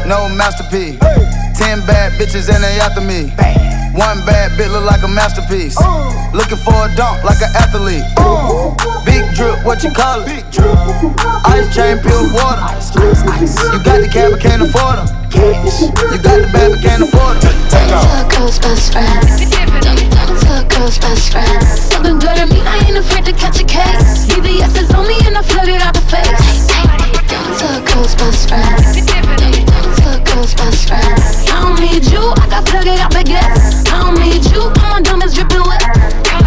[0.07, 0.97] No masterpiece.
[1.59, 3.27] Ten bad bitches and they after me.
[3.91, 5.75] One bad bitch look like a masterpiece.
[5.77, 6.31] Uh.
[6.33, 8.03] Looking for a dunk like an athlete.
[8.15, 8.56] Uh.
[9.05, 10.27] Big drip, what you call it?
[10.27, 10.75] Big drip.
[11.47, 12.59] Ice chain, pure water.
[12.97, 15.07] You got the cab, but can't afford them.
[16.11, 17.55] You got the bad, but can't afford them.
[17.71, 18.03] Take off.
[18.03, 19.23] a girl's best friend.
[19.79, 21.63] Turn into a girl's best friend.
[21.63, 24.27] Something good at me, I ain't afraid to catch a case.
[24.27, 26.67] BBS is on me and I flood it out the face.
[27.31, 28.83] Turn into a girl's best friend.
[29.39, 31.15] Turn into a girl's best friend.
[31.47, 33.87] I don't need you, I got flooded out baguettes.
[33.87, 36.46] I don't need you, all my diamonds dripping wet.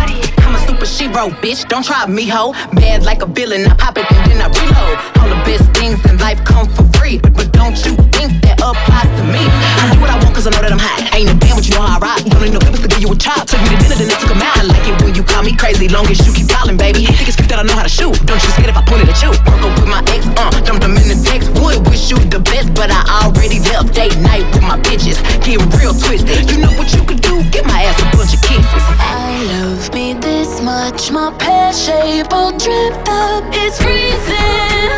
[0.81, 1.69] A super shero, bitch.
[1.69, 2.53] Don't try me, ho.
[2.73, 4.97] Bad like a villain, I pop it and then I reload.
[5.21, 8.57] All the best things in life come for free, but, but don't you think that
[8.65, 9.45] applies to me?
[9.77, 11.05] I do what I want cause I know that I'm hot.
[11.13, 12.25] Ain't a band, but you know how I rock.
[12.25, 13.45] Don't need no papers to give you a chop.
[13.45, 14.57] Took me to dinner, then I took 'em out.
[14.57, 17.05] I like it when you call me crazy, long as you keep calling, baby.
[17.05, 18.17] Think it's cute that I know how to shoot.
[18.25, 19.37] Don't you scared if I point it at you?
[19.37, 21.53] Work up with my ex, uh, dumped them in the text.
[21.61, 25.21] Would wish you the best, but I already left date night with my bitches.
[25.45, 26.49] Get real twisted.
[26.49, 27.45] You know what you could do?
[27.53, 28.85] Get my ass a bunch of kisses.
[28.97, 33.45] I love me this much, my pear shape all dripped up.
[33.53, 34.97] It's freezing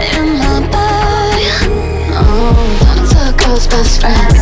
[0.00, 1.44] in my body.
[2.16, 4.32] Oh, turn into a girl's best friend.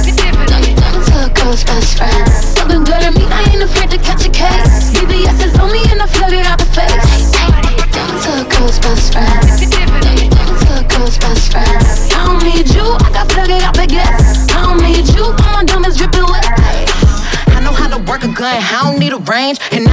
[0.47, 2.29] Turn, turn girl's best friend.
[2.31, 4.95] Something good at me, I ain't afraid to catch a case.
[4.95, 7.35] BBS is on me and I flood it out the face.
[7.91, 9.43] Turn into a girl's best friend.
[9.67, 11.83] Turn into girl's best friend.
[12.15, 14.47] I don't need you, I got flooded out baguettes.
[14.55, 16.47] I don't need you, all my diamonds dripping wet.
[17.51, 19.92] I know how to work a gun, I don't need a range, and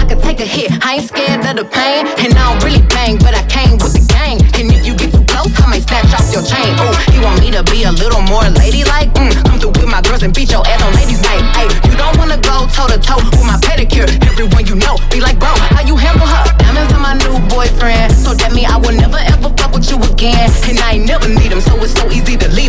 [1.59, 4.39] the pain, and I don't really bang, but I came with the gang.
[4.55, 6.71] And if you get too close, I might snatch off your chain.
[6.79, 9.11] Ooh, you want me to be a little more ladylike?
[9.19, 11.43] Mm, come through with my girls and beat your ass on ladies' night.
[11.59, 14.07] Ay, you don't wanna go toe to toe with my pedicure.
[14.23, 16.45] Everyone you know be like, bro, how you handle her?
[16.63, 19.99] Diamonds are my new boyfriend, so that mean I will never ever fuck with you
[19.99, 20.47] again.
[20.63, 22.68] And I ain't never need him, so it's so easy to leave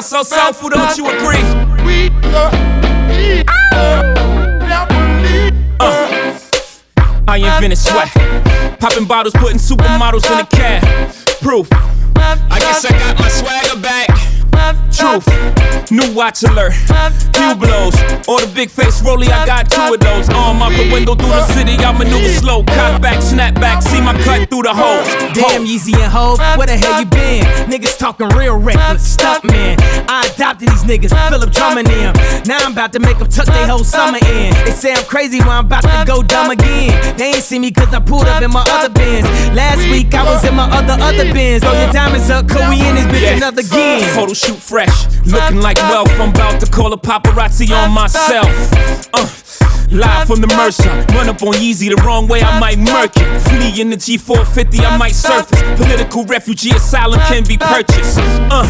[0.00, 1.36] Sounds so soulful, don't you agree?
[5.78, 6.38] Uh,
[7.28, 8.08] I invented sweat.
[8.80, 11.12] Popping bottles, putting supermodels in a cab.
[11.42, 11.68] Proof.
[12.16, 14.29] I guess I got my swagger back.
[14.92, 15.26] Truth.
[15.90, 16.72] New watch alert.
[17.34, 17.94] Few blows.
[18.28, 20.28] Or the big face rollie, I got two of those.
[20.30, 22.62] Arm out the window through the city, I maneuver slow.
[22.64, 25.02] Cock back, snap back, see my cut through the hole.
[25.32, 27.44] Damn, Yeezy and Hove, where the hell you been?
[27.70, 29.78] Niggas talking real reckless stuff, man.
[30.08, 32.14] I adopted these niggas, Philip drumming them.
[32.46, 34.54] Now I'm about to make them tuck their whole summer in.
[34.64, 37.16] They say I'm crazy when I'm about to go dumb again.
[37.16, 39.26] They ain't see me cause I pulled up in my other bins.
[39.56, 41.62] Last week I was in my other, other bins.
[41.62, 44.04] Throw your diamonds up, cause we in this bitch another again.
[44.40, 46.08] Shoot fresh, looking like wealth.
[46.18, 48.48] I'm about to call a paparazzi on myself.
[49.12, 49.26] Uh,
[49.90, 53.26] live from the Mercer, run up on Yeezy the wrong way, I might murk it.
[53.50, 55.60] Flee in the G450, I might surface.
[55.76, 58.18] Political refugee asylum can be purchased.
[58.50, 58.62] Uh,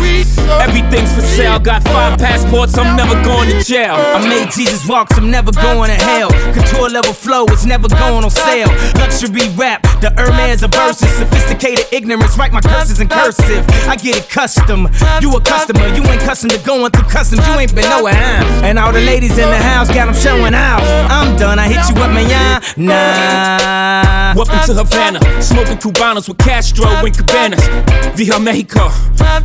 [0.60, 1.58] everything's for sale.
[1.58, 3.94] Got five passports, I'm never going to jail.
[3.94, 6.30] I made Jesus walks, I'm never going to hell.
[6.54, 8.68] Couture level flow it's never going on sale.
[8.96, 11.10] Luxury rap, the Hermes of verses.
[11.10, 13.64] Sophisticated ignorance, write my curses in cursive.
[13.86, 14.88] I get it custom.
[15.20, 17.46] You a customer, you ain't custom to going through customs.
[17.46, 18.64] You ain't been nowhere, huh?
[18.64, 20.80] And all the ladies in the house got them showing out.
[21.10, 22.60] I'm done, I hit you up, man, yeah?
[22.76, 24.34] Nah.
[24.36, 27.60] Welcome to Havana, smoking Cubanos with Castro and Cabanas.
[28.14, 28.88] Via Mexico,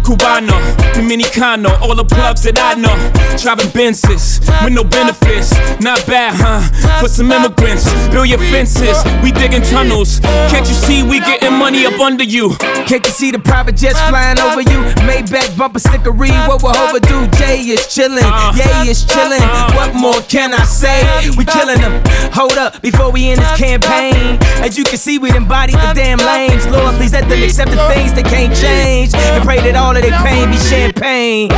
[0.05, 0.53] Cubano,
[0.93, 2.93] Dominicano, all the plugs that I know.
[3.41, 6.61] Driving Benzes with no benefits, not bad, huh?
[7.01, 10.19] For some immigrants, build your fences, we digging tunnels.
[10.53, 12.53] Can't you see we getting money up under you?
[12.85, 14.85] Can't you see the private jets flying over you?
[15.09, 17.25] Maybach bumper stickery, what will Hova do?
[17.37, 18.53] Jay is chillin', uh-huh.
[18.53, 19.41] Yay is chillin'.
[19.75, 21.01] What more can I say?
[21.37, 22.03] We killin' them.
[22.33, 24.37] Hold up, before we end this campaign.
[24.61, 26.67] As you can see, we embodied the damn lames.
[26.67, 29.13] Lord, please let them accept the things they can't change.
[29.13, 31.49] And pray that all of their pain be champagne.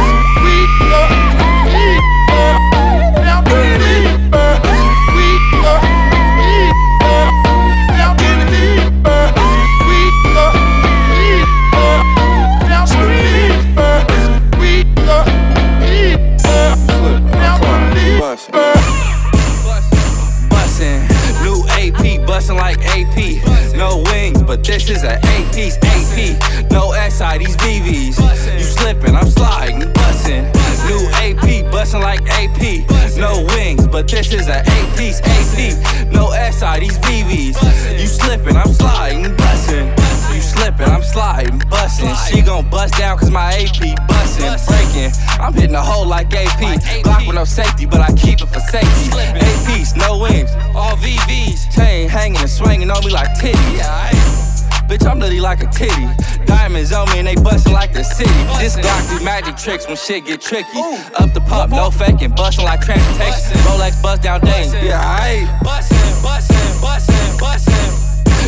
[34.07, 36.11] This is an eight piece AP.
[36.11, 37.99] No SI, these VVs.
[37.99, 39.87] You slippin', I'm sliding, bussin'.
[40.33, 42.15] You slippin', I'm sliding, bustin'.
[42.29, 45.11] She gon' bust down cause my AP bustin', breaking.
[45.39, 47.03] I'm hitting a hole like AP.
[47.03, 49.09] Block with no safety, but I keep it for safety.
[49.11, 51.75] APs, no wings, all VVs.
[51.75, 54.46] Chain hanging and swinging on me like titties.
[54.88, 56.07] Bitch, I'm literally like a titty.
[56.45, 58.31] Diamonds on me and they bustin' like the city.
[58.57, 60.79] This Glock do magic tricks when shit get tricky.
[61.19, 63.57] Up the pop, no faking, bustin' like transportation.
[63.67, 64.71] Rolex bust down Dane.
[64.83, 67.96] Yeah, I Bustin', bustin', bustin', bustin'.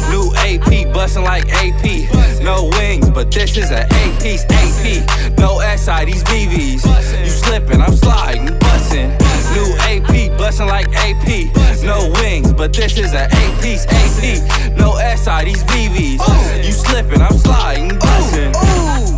[0.09, 2.09] New AP, bustin' like AP.
[2.41, 5.37] No wings, but this is an eight piece AP.
[5.37, 6.83] No SI, these VVs.
[7.25, 9.09] You slippin', I'm sliding, bustin'.
[9.53, 11.53] New AP, bustin' like AP.
[11.83, 14.77] No wings, but this is an eight piece AP.
[14.77, 16.65] No SI, these VVs.
[16.65, 18.53] You slippin', I'm sliding, bustin'.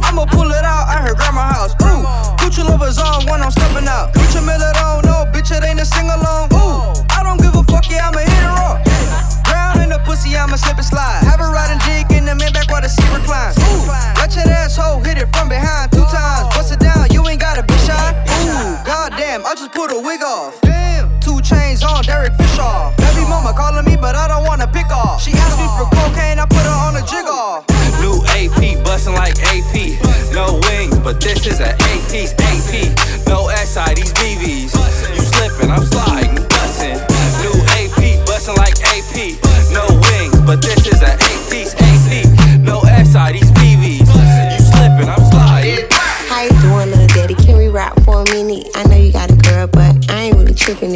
[0.03, 1.73] I'ma pull it out at her grandma house.
[1.83, 2.03] Ooh,
[2.43, 4.13] Gucci lovers on when I'm stepping out.
[4.13, 6.51] Gucci Miller don't know, bitch, it ain't a sing along.
[6.53, 8.30] Ooh, I don't give a fuck, yeah, I'ma
[10.11, 11.23] pussy, I'ma slip and slide.
[11.23, 13.55] Have her riding dick in the back while the seat reclines.
[13.71, 13.87] Ooh,
[14.19, 16.51] let your asshole hit it from behind two times.
[16.51, 17.95] Bust it down, you ain't gotta be shy.
[18.43, 20.59] Ooh, goddamn, I just put a wig off.
[20.61, 22.75] Damn, two chains on Derek Fisher.
[22.99, 25.23] Baby mama calling me, but I don't wanna pick off.
[25.23, 27.63] She asked me for cocaine, I put her on a jig off.
[28.03, 29.95] New AP, bustin' like AP.
[30.35, 32.91] No wings, but this is an AP.
[33.31, 34.75] No SI, these VVs.
[35.15, 36.40] You slippin', I'm sliding,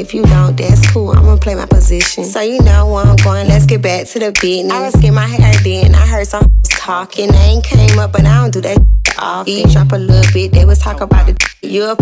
[0.06, 1.10] If you don't, that's cool.
[1.10, 2.26] I'ma play my position.
[2.26, 3.48] So you know where I'm going.
[3.48, 4.72] Let's get back to the business.
[4.72, 5.96] I was getting my hair done.
[5.96, 7.32] I heard some talking.
[7.32, 8.78] They ain't came up, but I don't do that
[9.18, 9.52] often.
[9.52, 10.52] You drop a little bit.
[10.52, 12.00] They was talking about the you up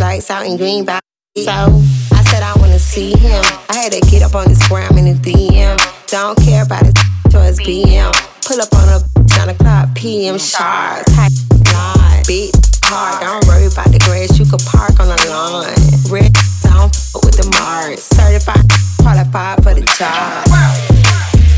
[0.00, 0.98] lights out in green by.
[1.36, 3.44] So I said I wanna see him.
[3.68, 5.78] I had to get up on this gram in the DM.
[6.08, 6.94] Don't care about his
[7.30, 8.37] choice BM.
[8.48, 8.98] Pull up on a
[9.36, 11.04] nine o'clock PM sharp.
[11.12, 11.28] Tight
[11.68, 12.48] line, big
[12.88, 13.20] hard.
[13.20, 14.40] Don't worry about the grass.
[14.40, 15.68] You could park on the lawn.
[16.08, 16.32] Red,
[16.64, 18.00] don't fuck with the Mars.
[18.08, 18.64] Certified,
[19.04, 20.48] qualified for the job.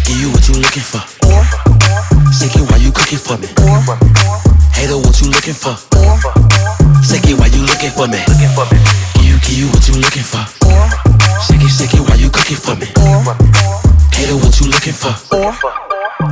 [0.03, 0.99] Give you what you looking for.
[2.35, 3.47] Shake it while you cooking for me.
[4.75, 5.79] Hater, what you looking for?
[7.07, 8.19] Shake it while you looking for me.
[9.15, 10.43] Give you, give you what you looking for.
[11.47, 12.91] Shake it, shake it while you cooking for me.
[14.11, 15.15] Hater, what you looking for?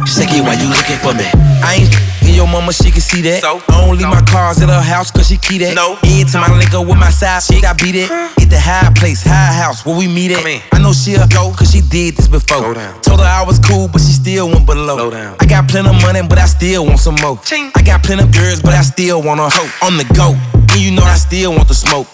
[0.07, 1.25] Shake it while you looking for me.
[1.65, 3.41] I ain't in your mama, she can see that.
[3.41, 5.75] So, I don't leave my cars at her house, cause she key that.
[5.75, 5.97] No.
[6.05, 8.13] Into my link up with my side chick, I beat it.
[8.37, 10.45] Hit the high place, high house, where we meet at.
[10.45, 12.75] I know she'll go, cause she did this before.
[13.01, 15.09] Told her I was cool, but she still went below.
[15.41, 17.41] I got plenty of money, but I still want some more.
[17.49, 19.89] I got plenty of girls, but I still want a hoe.
[19.89, 22.09] On the go, and you know I still want the smoke.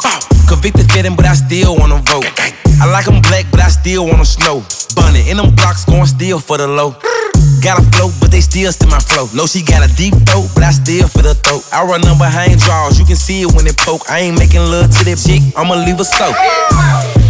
[0.47, 2.27] Convicted fitting, but I still wanna vote.
[2.81, 4.63] I like 'em black, but I still wanna snow.
[4.95, 6.95] Bunny in them blocks, going still for the low.
[7.63, 9.29] Got a flow, but they still still my flow.
[9.35, 11.65] No, she got a deep throat, but I still feel the throat.
[11.73, 14.09] I run them behind draws, you can see it when it poke.
[14.11, 17.24] I ain't making love to that chick, I'ma leave her so.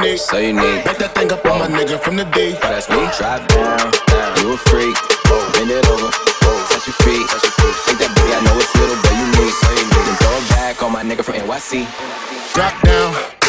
[0.00, 0.18] little, you need.
[0.18, 0.84] So you need.
[0.84, 2.52] Back that thing up on my nigga from the D.
[2.60, 3.02] But that's me.
[3.18, 3.92] Drop down,
[4.40, 4.96] you a freak.
[5.54, 6.10] Bend it over,
[6.70, 7.26] touch your feet.
[7.28, 7.76] Touch your feet.
[7.84, 9.52] Shake that booty, I know it's little, but you need.
[9.52, 10.04] So you need.
[10.06, 11.86] Then throw it back on my nigga from NYC.
[12.54, 13.41] Drop down.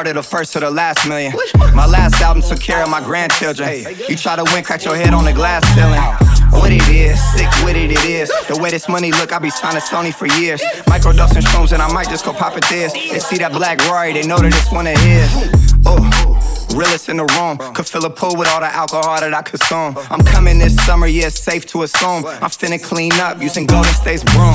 [0.00, 1.34] Don't know what's harder, the first or the last million.
[1.74, 3.84] My last album took care of my grandchildren.
[4.08, 6.39] You try to win, crack your head on the glass ceiling.
[6.52, 8.30] What it is, sick with it, it is.
[8.48, 10.60] The way this money look, I be signing Sony for years.
[10.86, 12.92] Microdosing shrooms, and I might just go pop it this.
[12.92, 15.80] They see that black Rory, they know that it's one of his.
[15.86, 16.40] Oh.
[16.74, 17.58] Realest in the room.
[17.74, 19.96] Could fill a pool with all the alcohol that I consume.
[20.10, 22.26] I'm coming this summer, yeah, it's safe to assume.
[22.26, 24.54] I'm finna clean up using Golden State's broom.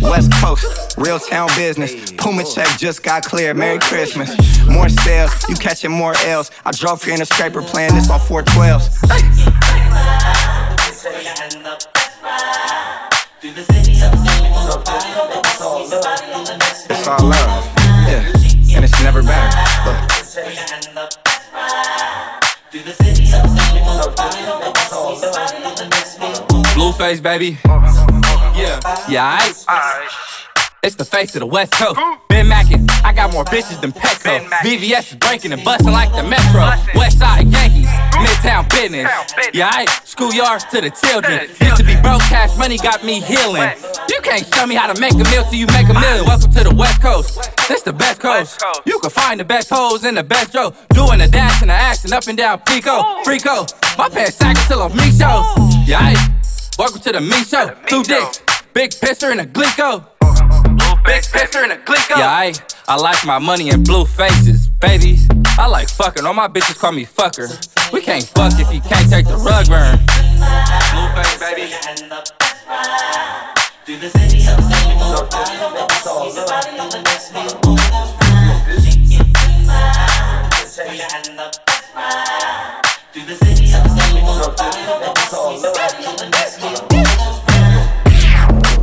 [0.00, 2.12] West Coast, real town business.
[2.12, 3.56] Puma check just got cleared.
[3.56, 4.36] Merry Christmas.
[4.68, 6.50] More sales, you catching more L's.
[6.64, 10.67] I drove here in a scraper playing this on 412s.
[16.90, 17.64] It's all love,
[18.06, 19.48] yeah, and it's never better.
[19.86, 19.96] Look.
[26.74, 27.58] Blueface, baby.
[28.54, 28.78] Yeah.
[29.08, 29.64] Yeah, aight.
[30.82, 31.98] It's the face of the West Coast.
[32.28, 34.46] Been Mackin, I got more bitches than Petco.
[34.62, 36.70] VVS is breaking and busting like the Metro.
[36.94, 37.77] West Side Yankees,
[38.18, 39.10] Midtown business.
[39.54, 39.88] Yeah, aight.
[40.04, 41.48] Schoolyards to the children.
[41.60, 43.70] Used to be broke, cash money got me healing.
[44.08, 46.24] You can't show me how to make a meal till you make a million.
[46.26, 47.38] Welcome to the West Coast.
[47.68, 48.62] This the best coast.
[48.86, 50.72] You can find the best hoes in the best row.
[50.90, 53.22] Doing the dash and the action up and down Pico.
[53.24, 53.66] Frico.
[53.96, 55.54] My pants sagging till I'm me show.
[55.86, 56.78] Yeah, aight.
[56.78, 57.74] Welcome to the me show.
[57.86, 58.40] Two dicks.
[58.74, 60.04] Big pisser and a glico.
[61.04, 62.16] Big pisser and a glico.
[62.18, 62.52] Yeah, I,
[62.86, 65.18] I like my money in blue faces, baby.
[65.58, 66.24] I like fucking.
[66.24, 67.48] All my bitches call me fucker.
[67.92, 69.98] We can't fuck if you can't take the rug burn.
[70.92, 72.78] Blue face, baby.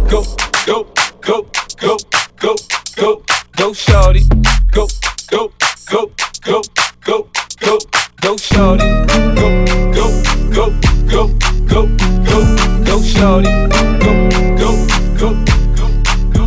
[0.10, 0.24] Go,
[0.66, 0.88] go,
[1.22, 1.46] go,
[1.78, 1.98] go,
[2.40, 2.56] go,
[2.96, 3.24] go,
[3.58, 4.24] go, shorty.
[4.72, 4.88] Go,
[5.30, 5.52] go,
[5.90, 6.12] go,
[6.44, 6.62] go,
[7.04, 7.30] go,
[7.60, 7.80] go,
[8.26, 8.84] go, shorty.
[9.06, 9.48] Go, go,
[10.52, 10.66] go,
[11.10, 11.28] go,
[11.70, 11.88] go,
[12.26, 12.40] go,
[12.84, 13.50] go, shorty.
[13.70, 14.12] Go, go,
[14.58, 14.70] go,
[15.20, 15.90] go, go,
[16.34, 16.46] go.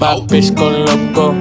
[0.00, 1.32] My bitch go loco.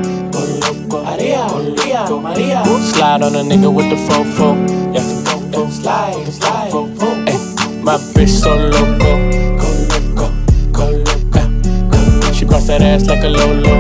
[1.04, 2.64] Maria, Maria, Maria.
[2.94, 4.48] Slide on a nigga with the fofo.
[4.94, 5.70] Yeah, fofo.
[5.72, 7.10] Slide, slide, fofo.
[7.28, 7.38] Ay,
[7.82, 9.12] my bitch so loco.
[9.58, 10.28] Go loco,
[10.72, 12.34] go loco.
[12.34, 13.74] She bounce that ass like a lolo.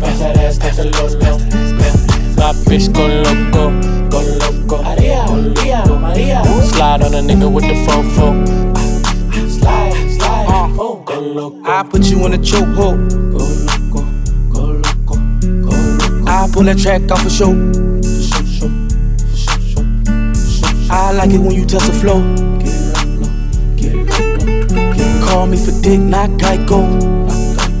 [0.00, 1.38] Bounce that ass like a lolo.
[1.76, 2.05] My
[2.66, 3.70] bitch go loco,
[4.10, 4.82] go loco.
[4.82, 6.44] Maria, Maria, Maria.
[6.64, 8.46] Slide on a nigga with the fofo.
[9.50, 10.68] Slide, slide, uh.
[10.76, 11.04] fofo.
[11.04, 11.62] Go loco.
[11.64, 13.10] I put you in a chokehold.
[13.32, 14.02] Go loco,
[14.52, 15.16] go loco,
[15.62, 16.30] go loco.
[16.30, 17.52] I pull that track off a show.
[18.02, 18.70] Show, show,
[19.34, 19.84] show, show.
[20.90, 22.22] I like it when you touch the flow.
[25.26, 26.80] Call me for dick, not Geico.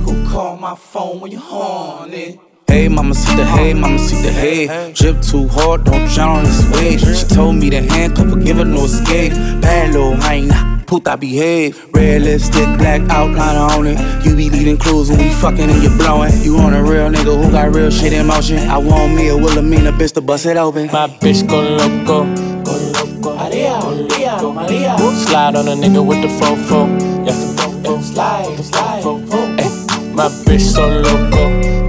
[0.04, 2.38] Go call my phone when you're horny.
[2.76, 4.92] Hey, mama, see the hey, mama, see the hey.
[4.92, 7.00] Drip too hard, don't drown on this wave.
[7.00, 9.32] She told me to handcuff her, give her no escape.
[9.62, 11.82] Bad little hyena, puta behave.
[11.94, 14.26] Red lipstick, black outline on it.
[14.26, 16.30] You be leading clues when we fucking and you blowing.
[16.42, 18.58] You on a real nigga who got real shit in motion.
[18.68, 20.88] I want me a Wilhelmina bitch to bust it open.
[20.88, 22.26] My bitch go loco.
[22.62, 23.36] Go loco.
[23.36, 24.98] Maria, Maria, Maria.
[25.24, 26.86] Slide on a nigga with the fofo.
[27.26, 29.58] Yeah, Fofo, slide, slide, fofo.
[29.58, 31.30] Ay, my bitch so loco.
[31.30, 31.85] Go loco,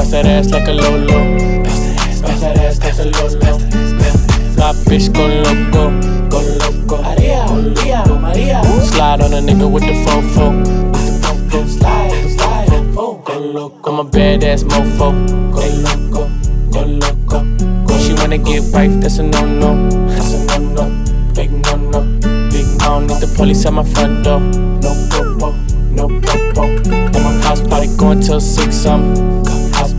[0.00, 1.62] bounce that ass like a lolo.
[1.62, 3.58] Bounce that ass like a lolo.
[4.56, 5.92] My bitch go loco.
[6.30, 7.02] Go loco.
[7.02, 8.62] Maria, Maria, Maria.
[8.82, 10.64] Slide on a nigga with the fofo.
[11.68, 13.24] Slide, slide, fofo.
[13.24, 15.12] Go loco, I'm a badass mofo.
[15.52, 16.30] go loco,
[16.72, 17.84] go loco.
[17.84, 19.90] Go She wanna get wife, that's a no no.
[20.08, 22.00] That's a no no, big no no.
[22.48, 24.40] Big, I don't need the police at my front door.
[24.40, 25.52] No popo,
[25.92, 26.62] no popo.
[26.64, 29.49] And my house party going till six some.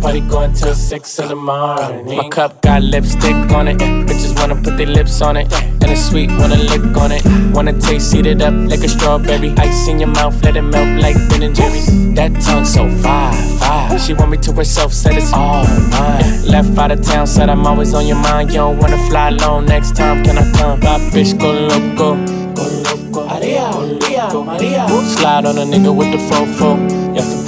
[0.01, 2.17] Party going till six in the morning.
[2.17, 3.77] My cup got lipstick on it.
[3.77, 5.53] Bitches wanna put their lips on it.
[5.53, 7.23] And it's sweet, wanna lick on it.
[7.53, 9.53] Wanna taste, it up like a strawberry.
[9.57, 11.85] Ice in your mouth, let it melt like Ben and Jerry's.
[12.15, 13.99] That tongue so fire, fire.
[13.99, 16.47] She want me to herself, said it's all mine.
[16.47, 18.49] Left out of town, said I'm always on your mind.
[18.49, 20.79] You don't wanna fly alone next time, can I come?
[20.79, 22.15] My bitch go loco.
[22.55, 23.27] Go loco.
[23.27, 24.87] Maria, Maria, Maria.
[25.15, 26.75] Slide on a nigga with the fofo.
[27.15, 27.41] Yeah,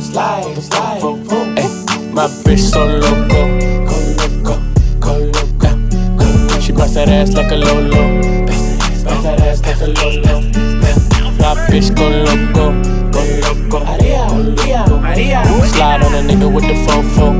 [0.00, 1.19] slide, slide,
[2.20, 3.40] my bitch so loco.
[3.88, 4.54] Go loco,
[5.00, 6.60] go loco.
[6.60, 8.20] She bounce that ass like a lolo.
[9.04, 10.40] Bounce that ass like a lolo.
[11.40, 12.76] La bitch go loco,
[13.10, 13.80] go loco.
[13.86, 15.44] Maria, Maria, Maria.
[15.64, 17.32] Slide on a nigga with the fofo.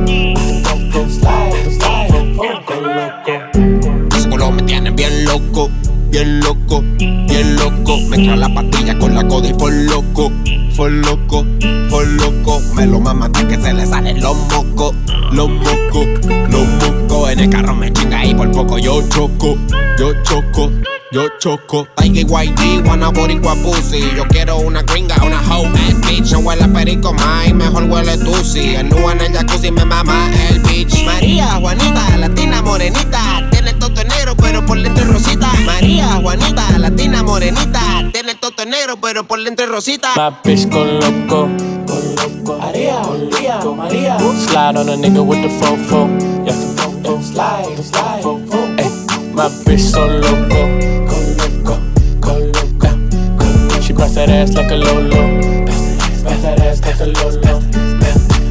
[1.19, 4.17] Slide, slide, go loco.
[4.17, 5.69] Ese culo me tiene bien loco,
[6.09, 7.97] bien loco, bien loco.
[8.09, 10.31] Me trae la pastilla con la coda y por loco,
[10.75, 11.45] por loco,
[11.89, 12.61] por loco.
[12.75, 14.95] Me lo mama hasta que se le salen los mocos,
[15.31, 16.07] los mocos,
[16.49, 17.31] los mocos.
[17.31, 19.57] En el carro me chinga y por poco yo choco,
[19.97, 20.71] yo choco.
[21.13, 23.99] Yo choco, Tiger YG, wanna boricua pussy.
[24.15, 26.31] Yo quiero una gringa, una hoe ass bitch.
[26.31, 28.75] No huele perico, my, mejor huele tusi.
[28.75, 31.03] El en el jacuzzi me mama el bitch.
[31.03, 33.45] María, Juanita, latina, morenita.
[33.51, 35.51] Tiene el toto negro, pero por dentro rosita.
[35.65, 38.10] María, Juanita, latina, morenita
[38.61, 41.49] Toto negro, pero por dentro es rosita My bitch go loco,
[41.87, 42.57] go loco.
[42.59, 44.19] Maria, Maria, Maria.
[44.19, 46.07] Slide on a nigga with the fofo.
[46.45, 46.53] Yeah,
[47.21, 48.23] slide, slide.
[48.77, 48.89] Ay,
[49.33, 50.61] my bitch so loco,
[51.09, 51.79] go loco,
[52.19, 53.81] go loco.
[53.81, 55.41] She bounce that ass like a lolo.
[56.23, 57.61] Bounce that ass like a lolo.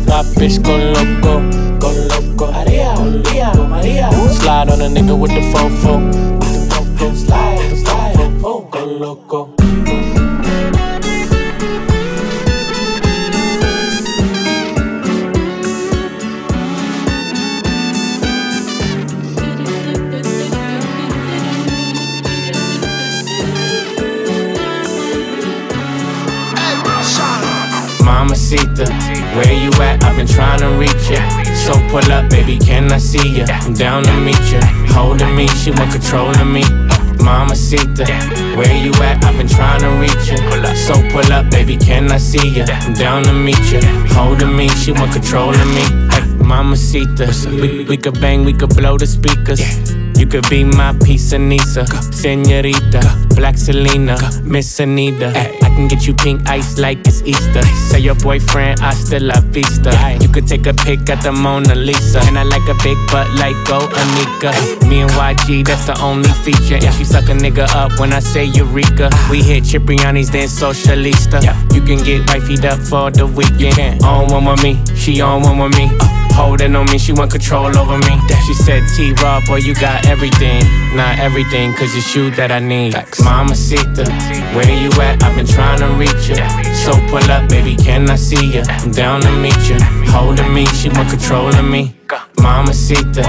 [0.08, 1.40] My bitch go loco,
[1.78, 2.50] go loco.
[2.50, 4.10] Maria, Maria, Maria.
[4.40, 6.00] Slide on a nigga with the fofo.
[7.14, 9.59] Slide, slide, oh, go loco.
[28.50, 28.90] Mamacita,
[29.36, 30.02] where you at?
[30.02, 31.22] I've been trying to reach ya.
[31.54, 33.46] So pull up, baby, can I see ya?
[33.48, 34.60] I'm down to meet ya.
[34.88, 36.64] Holding me, she want control of me.
[37.22, 38.06] Mamacita,
[38.56, 39.24] where you at?
[39.24, 40.74] I've been trying to reach ya.
[40.74, 42.64] So pull up, baby, can I see ya?
[42.68, 43.80] I'm down to meet ya.
[44.14, 45.84] Holding me, she want control of me.
[46.10, 47.30] Hey, Mamacita,
[47.60, 49.60] we, we could bang, we could blow the speakers.
[50.18, 53.00] You could be my of Nisa, Senorita,
[53.36, 55.59] Black Selena, Miss Anita.
[55.80, 57.62] Can get you pink ice like it's Easter.
[57.88, 59.90] Say your boyfriend, I still la vista.
[60.20, 62.20] You could take a pic at the Mona Lisa.
[62.24, 64.52] And I like a big butt like Go Anika.
[64.88, 66.76] Me and YG, that's the only feature.
[66.84, 69.10] And she suck a nigga up when I say Eureka.
[69.30, 71.40] We hit Cipriani's, then Socialista.
[71.74, 74.02] You can get wifeyed up for the weekend.
[74.02, 76.09] On one with me, she on one with me.
[76.32, 78.18] Holding on me, she want control over me.
[78.46, 80.62] She said, T Raw, boy, you got everything.
[80.96, 82.94] Not everything, cause it's you that I need.
[83.22, 84.04] Mamacita,
[84.56, 85.22] where you at?
[85.22, 86.48] I've been trying to reach ya.
[86.72, 88.64] So pull up, baby, can I see ya?
[88.68, 89.78] I'm down to meet ya.
[90.10, 91.94] Holding me, she want control of me.
[92.38, 93.22] Mamacita,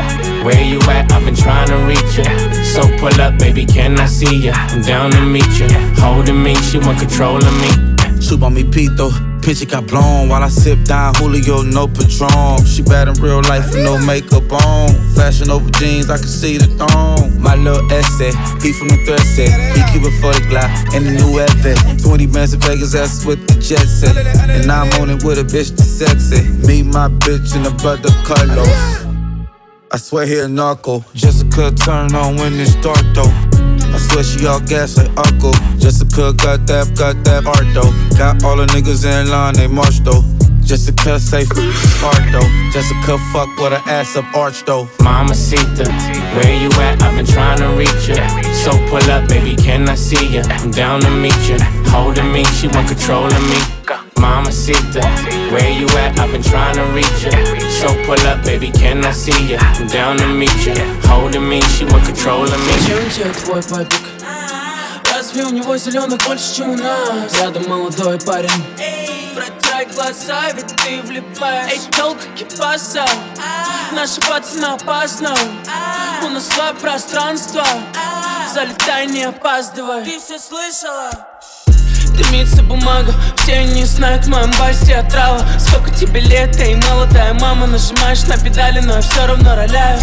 [0.43, 1.12] where you at?
[1.12, 2.32] I've been trying to reach ya.
[2.64, 4.54] So pull up, baby, can I see ya?
[4.56, 5.68] I'm down to meet ya.
[6.02, 8.22] Holding me, she want control of me.
[8.22, 9.30] Soup on me pito.
[9.41, 12.63] Pinch got blown while I sip Don Julio, no Patron.
[12.65, 14.89] She bad in real life with no makeup on.
[15.15, 17.41] Fashion over jeans, I can see the thong.
[17.41, 18.31] My little essay,
[18.61, 19.49] he from the thread set.
[19.75, 21.97] He keep it for the Glock and the new Evan.
[21.97, 24.15] 20 bands in Vegas, that's with the jet set.
[24.49, 26.47] And I'm on it with a bitch that's sexy.
[26.67, 29.01] Me, my bitch, and the brother Carlos.
[29.91, 31.03] I swear he a narco.
[31.13, 33.51] Jessica turn on when it's dark though.
[34.02, 35.54] Swear all gas like Uncle.
[35.78, 37.91] Jessica got that, got that art though.
[38.18, 40.24] Got all the niggas in line, they march though.
[40.62, 42.49] Jessica say smart though.
[42.72, 44.88] Jessica fuck with her ass up arch though.
[44.99, 45.86] Mamacita,
[46.36, 47.02] where you at?
[47.02, 48.26] I've been trying to reach ya.
[48.64, 50.43] So pull up, baby, can I see ya?
[50.47, 51.58] I'm down to meet ya.
[51.91, 53.80] Holding me, she want control of me.
[54.22, 55.01] Mamacita,
[55.51, 56.19] where you at?
[56.19, 57.32] I've been trying to reach ya.
[57.80, 59.57] So pull up, baby, can I see ya?
[59.59, 60.76] I'm down to meet ya.
[61.09, 62.74] Holding me, she want control of me.
[62.86, 64.22] Зачем тебе твой бабик?
[65.11, 67.39] Разве у него зеленых больше, чем у нас?
[67.39, 68.49] Рядом молодой парень
[69.36, 73.05] Протирай глаза, ведь ты влипаешь Эй, толка кипаса
[73.93, 75.36] Наши пацаны опасно
[76.24, 77.63] У нас свое пространство
[78.53, 81.30] Залетай, не опаздывай Ты все слышала?
[82.32, 85.45] Дымится бумага, все они знают в моем басе отрава.
[85.59, 89.99] Сколько тебе лет, эй, молодая мама Нажимаешь на педали, но я все равно роляю.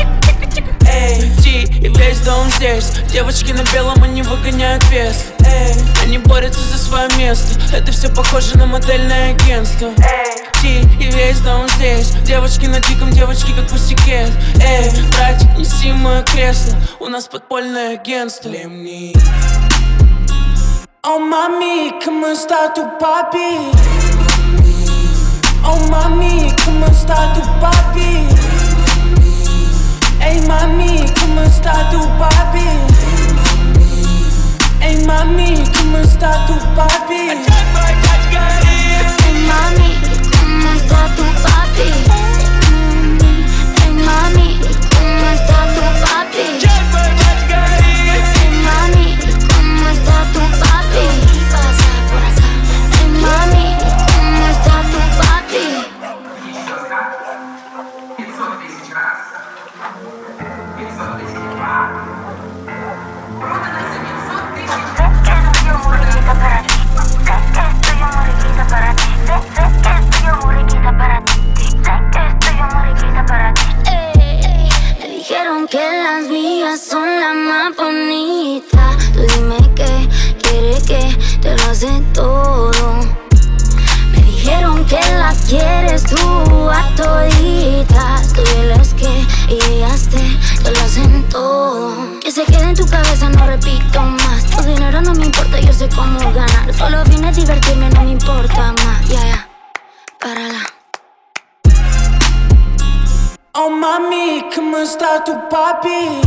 [0.87, 2.91] Эй, иди, и весь дом здесь.
[3.11, 5.25] Девочки на белом, они выгоняют вес.
[5.41, 5.75] Эй,
[6.05, 7.59] они борются за свое место.
[7.75, 9.89] Это все похоже на модельное агентство.
[10.63, 12.11] Эй, и весь дом здесь.
[12.25, 14.31] Девочки на диком, девочки как пусикет
[14.63, 16.77] Эй, братик, неси мое кресло.
[17.01, 18.51] У нас подпольное агентство
[21.05, 23.71] Oh mami, come sta tu papi?
[25.63, 28.27] Oh mami, come sta tu papi?
[30.19, 32.67] Hey mami, come sta tu papi?
[34.81, 37.47] Hey mami, come sta tu papi?
[39.23, 39.91] Hey mami,
[40.35, 42.28] ¿cómo está tu papi?
[95.99, 96.73] cómo ganar.
[96.75, 99.09] Solo vine a divertirme, no me importa más.
[99.09, 100.67] Ya, yeah, ya, yeah.
[103.55, 106.21] Oh mami, come sta tu papi?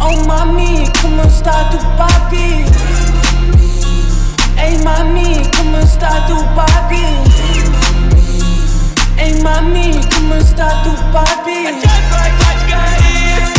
[0.00, 2.64] Oh mami, come sta tu papi?
[4.56, 7.04] Ehi hey, mami, come sta tu papi?
[9.16, 11.58] Ehi hey, mami, come sta tu papi?
[11.66, 11.84] Ehi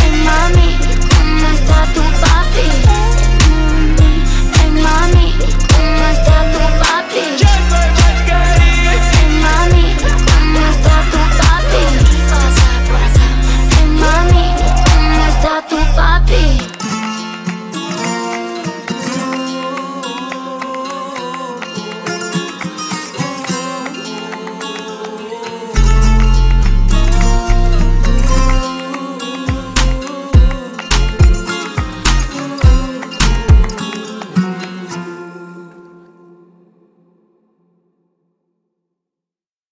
[0.02, 0.68] hey, mami,
[1.14, 3.15] come sta tu papi?